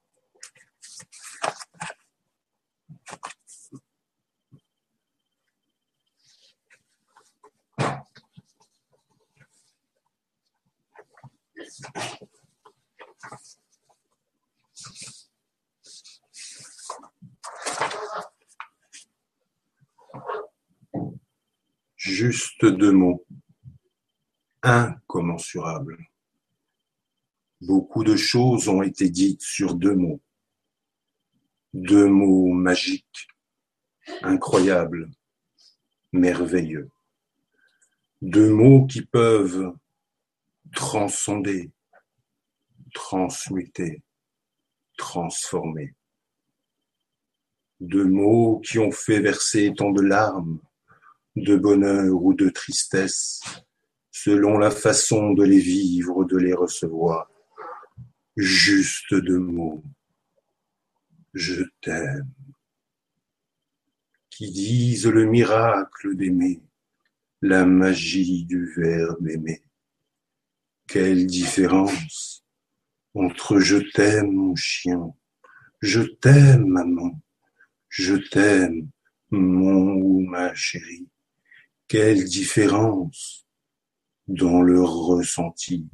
[22.08, 23.26] Juste deux mots.
[24.62, 25.98] Incommensurable.
[27.62, 30.22] Beaucoup de choses ont été dites sur deux mots.
[31.74, 33.28] Deux mots magiques,
[34.22, 35.10] incroyables,
[36.12, 36.92] merveilleux.
[38.22, 39.74] Deux mots qui peuvent
[40.74, 41.72] transcender,
[42.94, 44.04] transmuter,
[44.96, 45.96] transformer.
[47.80, 50.62] Deux mots qui ont fait verser tant de larmes,
[51.36, 53.42] de bonheur ou de tristesse,
[54.12, 57.30] selon la façon de les vivre, de les recevoir.
[58.38, 59.84] Juste deux mots.
[61.34, 62.32] Je t'aime.
[64.30, 66.62] Qui disent le miracle d'aimer,
[67.42, 69.64] la magie du verbe aimer.
[70.88, 72.46] Quelle différence
[73.16, 75.14] entre je t'aime mon chien,
[75.82, 77.22] je t'aime maman,
[77.88, 78.90] je t'aime
[79.32, 81.08] mon ou ma chérie,
[81.88, 83.46] quelle différence
[84.28, 85.88] dans le ressenti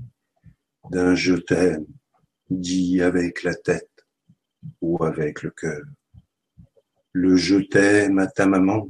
[0.89, 1.85] d'un je t'aime
[2.49, 3.89] dit avec la tête
[4.81, 5.81] ou avec le cœur.
[7.13, 8.89] Le je t'aime à ta maman,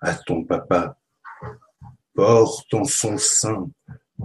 [0.00, 0.98] à ton papa,
[2.14, 3.70] porte en son sein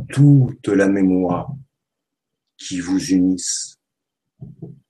[0.10, 1.52] toute la mémoire
[2.58, 3.78] qui vous unissent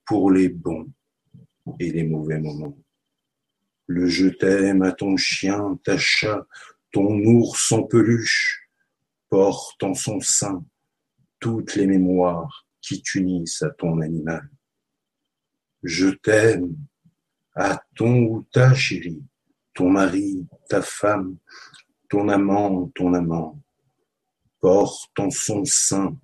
[0.04, 0.88] pour les bons
[1.78, 2.76] et les mauvais moments.
[3.86, 6.46] Le je t'aime à ton chien, ta chat,
[6.92, 8.68] ton ours en peluche
[9.28, 10.64] porte en son sein
[11.38, 14.48] toutes les mémoires qui t'unissent à ton animal.
[15.82, 16.76] Je t'aime
[17.54, 19.22] à ton ou ta chérie,
[19.74, 21.36] ton mari, ta femme,
[22.08, 23.60] ton amant, ton amant,
[24.60, 26.18] porte en son sein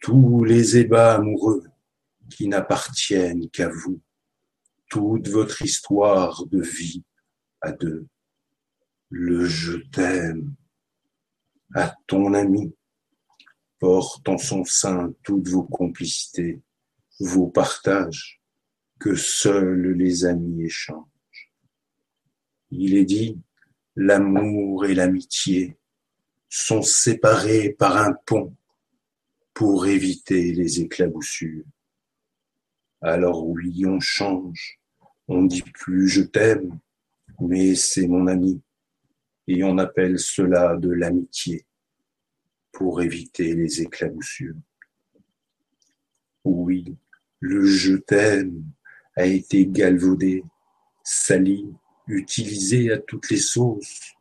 [0.00, 1.64] tous les ébats amoureux
[2.30, 4.00] qui n'appartiennent qu'à vous,
[4.88, 7.04] toute votre histoire de vie
[7.60, 8.06] à deux
[9.10, 10.54] le je t'aime
[11.74, 12.72] à ton ami
[13.80, 16.60] porte en son sein toutes vos complicités,
[17.18, 18.40] vos partages
[19.00, 21.52] que seuls les amis échangent.
[22.70, 23.40] Il est dit,
[23.96, 25.76] l'amour et l'amitié
[26.48, 28.54] sont séparés par un pont
[29.54, 31.64] pour éviter les éclaboussures.
[33.00, 34.78] Alors oui, on change,
[35.26, 36.78] on dit plus je t'aime,
[37.40, 38.60] mais c'est mon ami
[39.50, 41.66] et on appelle cela de l'amitié
[42.70, 44.54] pour éviter les éclaboussures.
[46.44, 46.96] Oui,
[47.40, 48.62] le je t'aime
[49.16, 50.44] a été galvaudé,
[51.02, 51.66] sali,
[52.06, 54.12] utilisé à toutes les sauces,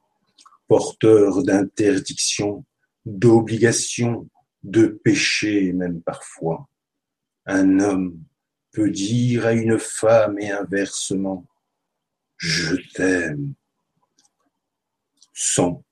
[0.68, 2.66] porteur d'interdiction,
[3.06, 4.28] d'obligation,
[4.64, 6.68] de péché même parfois.
[7.46, 8.20] Un homme
[8.72, 11.46] peut dire à une femme et inversement,
[12.38, 13.54] je t'aime,
[15.42, 15.86] sans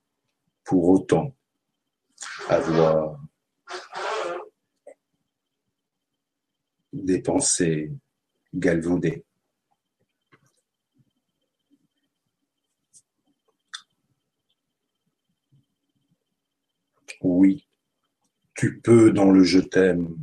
[0.65, 1.33] pour autant
[2.49, 3.17] avoir
[6.91, 7.93] des pensées
[8.53, 9.23] galvaudées.
[17.21, 17.65] Oui,
[18.53, 20.17] tu peux dans le je t'aime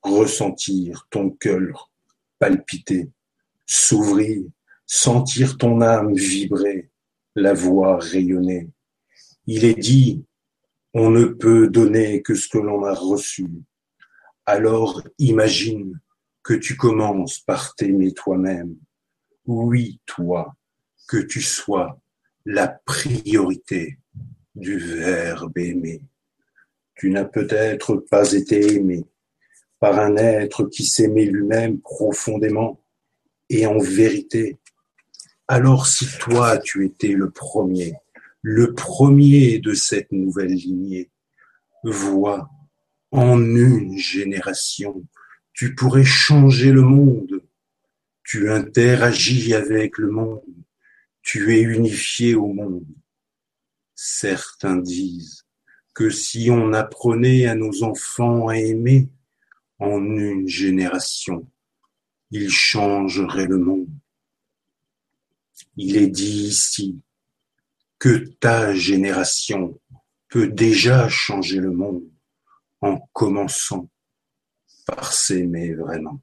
[0.00, 1.92] ressentir ton cœur
[2.38, 3.10] palpiter,
[3.66, 4.42] s'ouvrir,
[4.86, 6.89] sentir ton âme vibrer,
[7.34, 8.68] la voix rayonner.
[9.46, 10.24] Il est dit,
[10.94, 13.46] on ne peut donner que ce que l'on a reçu.
[14.46, 16.00] Alors imagine
[16.42, 18.76] que tu commences par t'aimer toi-même.
[19.46, 20.54] Oui, toi,
[21.08, 22.00] que tu sois
[22.44, 23.98] la priorité
[24.54, 26.02] du Verbe aimé.
[26.94, 29.04] Tu n'as peut-être pas été aimé
[29.78, 32.80] par un être qui s'aimait lui-même profondément
[33.48, 34.58] et en vérité.
[35.52, 37.94] Alors si toi tu étais le premier,
[38.40, 41.10] le premier de cette nouvelle lignée,
[41.82, 42.48] vois,
[43.10, 45.04] en une génération,
[45.52, 47.42] tu pourrais changer le monde.
[48.22, 50.44] Tu interagis avec le monde.
[51.20, 52.86] Tu es unifié au monde.
[53.96, 55.46] Certains disent
[55.94, 59.08] que si on apprenait à nos enfants à aimer
[59.80, 61.44] en une génération,
[62.30, 63.99] ils changeraient le monde.
[65.82, 67.00] Il est dit ici
[67.98, 69.80] que ta génération
[70.28, 72.04] peut déjà changer le monde
[72.82, 73.88] en commençant
[74.84, 76.20] par s'aimer vraiment.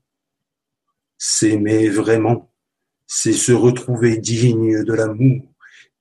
[1.18, 2.54] S'aimer vraiment,
[3.08, 5.42] c'est se retrouver digne de l'amour,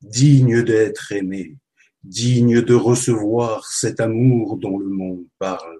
[0.03, 1.57] digne d'être aimé,
[2.05, 5.79] digne de recevoir cet amour dont le monde parle.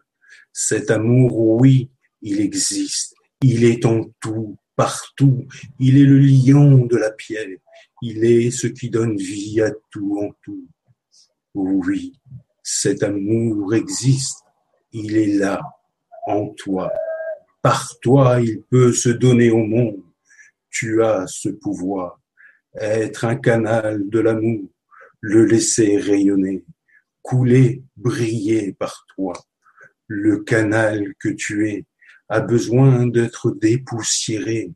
[0.51, 1.91] Cet amour, oui,
[2.23, 5.47] il existe, il est en tout, partout,
[5.79, 7.59] il est le lion de la pierre,
[8.03, 10.67] il est ce qui donne vie à tout en tout.
[11.55, 12.13] Oui,
[12.63, 14.45] cet amour existe,
[14.93, 15.61] il est là,
[16.27, 16.93] en toi.
[17.63, 20.03] Par toi, il peut se donner au monde.
[20.71, 22.21] Tu as ce pouvoir,
[22.79, 24.69] être un canal de l'amour,
[25.21, 26.65] le laisser rayonner,
[27.23, 29.33] couler, briller par toi.
[30.07, 31.87] Le canal que tu es
[32.29, 34.73] a besoin d'être dépoussiéré,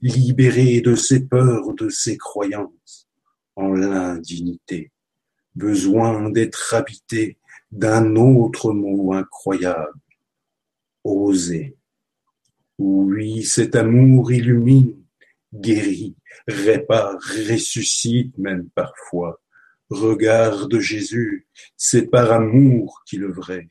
[0.00, 3.08] libéré de ses peurs, de ses croyances,
[3.56, 4.92] en l'indignité,
[5.54, 7.38] besoin d'être habité
[7.70, 9.98] d'un autre mot incroyable,
[11.04, 11.76] oser.
[12.78, 15.02] Oui, cet amour illumine,
[15.52, 19.40] guérit, répare, ressuscite même parfois.
[19.90, 21.46] Regarde Jésus,
[21.76, 23.68] c'est par amour qu'il œuvrait,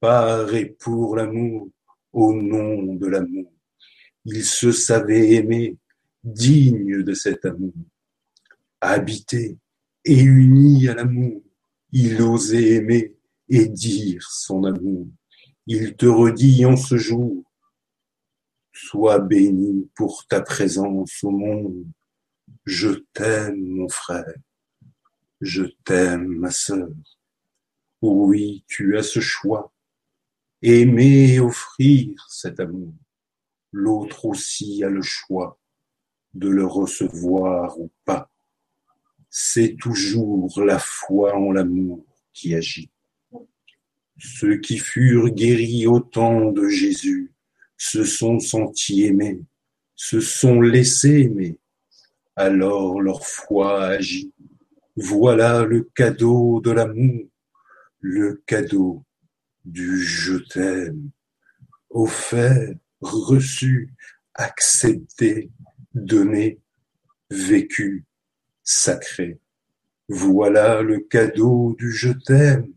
[0.00, 1.68] par et pour l'amour,
[2.14, 3.52] au nom de l'amour.
[4.24, 5.76] Il se savait aimer,
[6.22, 7.74] digne de cet amour.
[8.80, 9.58] Habité
[10.04, 11.42] et uni à l'amour,
[11.92, 13.14] il osait aimer
[13.48, 15.08] et dire son amour.
[15.66, 17.44] Il te redit en ce jour,
[18.72, 21.84] sois béni pour ta présence au monde.
[22.64, 24.34] Je t'aime, mon frère.
[25.40, 26.88] Je t'aime, ma sœur.
[28.00, 29.73] Oui, tu as ce choix.
[30.66, 32.94] Aimer et offrir cet amour.
[33.70, 35.60] L'autre aussi a le choix
[36.32, 38.30] de le recevoir ou pas.
[39.28, 42.90] C'est toujours la foi en l'amour qui agit.
[44.16, 47.34] Ceux qui furent guéris au temps de Jésus
[47.76, 49.42] se sont sentis aimés,
[49.94, 51.58] se sont laissés aimer.
[52.36, 54.32] Alors leur foi agit.
[54.96, 57.28] Voilà le cadeau de l'amour,
[58.00, 59.03] le cadeau
[59.64, 61.10] du je t'aime,
[61.90, 63.94] offert, reçu,
[64.34, 65.50] accepté,
[65.94, 66.60] donné,
[67.30, 68.04] vécu,
[68.62, 69.38] sacré.
[70.08, 72.72] Voilà le cadeau du je t'aime,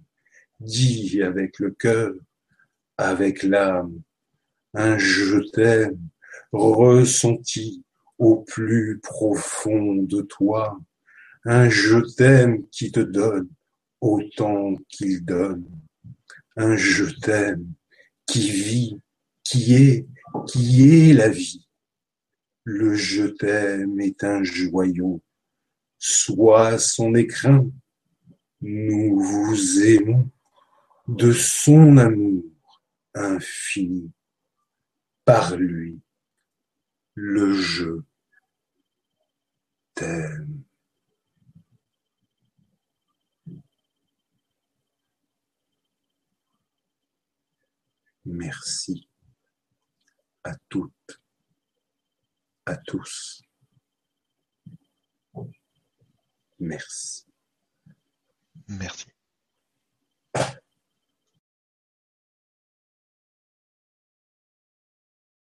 [0.60, 2.14] dit avec le cœur,
[2.98, 4.02] avec l'âme,
[4.74, 6.00] un je t'aime
[6.52, 7.84] ressenti
[8.18, 10.80] au plus profond de toi,
[11.46, 13.50] un je t'aime qui te donne
[14.02, 15.66] autant qu'il donne,
[16.58, 17.74] un je t'aime
[18.26, 19.00] qui vit,
[19.44, 20.08] qui est,
[20.48, 21.68] qui est la vie.
[22.64, 25.22] Le je t'aime est un joyau,
[25.98, 27.66] soit son écrin,
[28.62, 30.30] nous vous aimons
[31.08, 32.44] de son amour
[33.14, 34.12] infini
[35.24, 36.02] par lui,
[37.16, 38.02] le je
[39.94, 40.67] t'aime.
[48.28, 49.10] merci
[50.44, 51.22] à toutes,
[52.66, 53.42] à tous.
[56.60, 57.26] Merci.
[58.68, 59.06] Merci.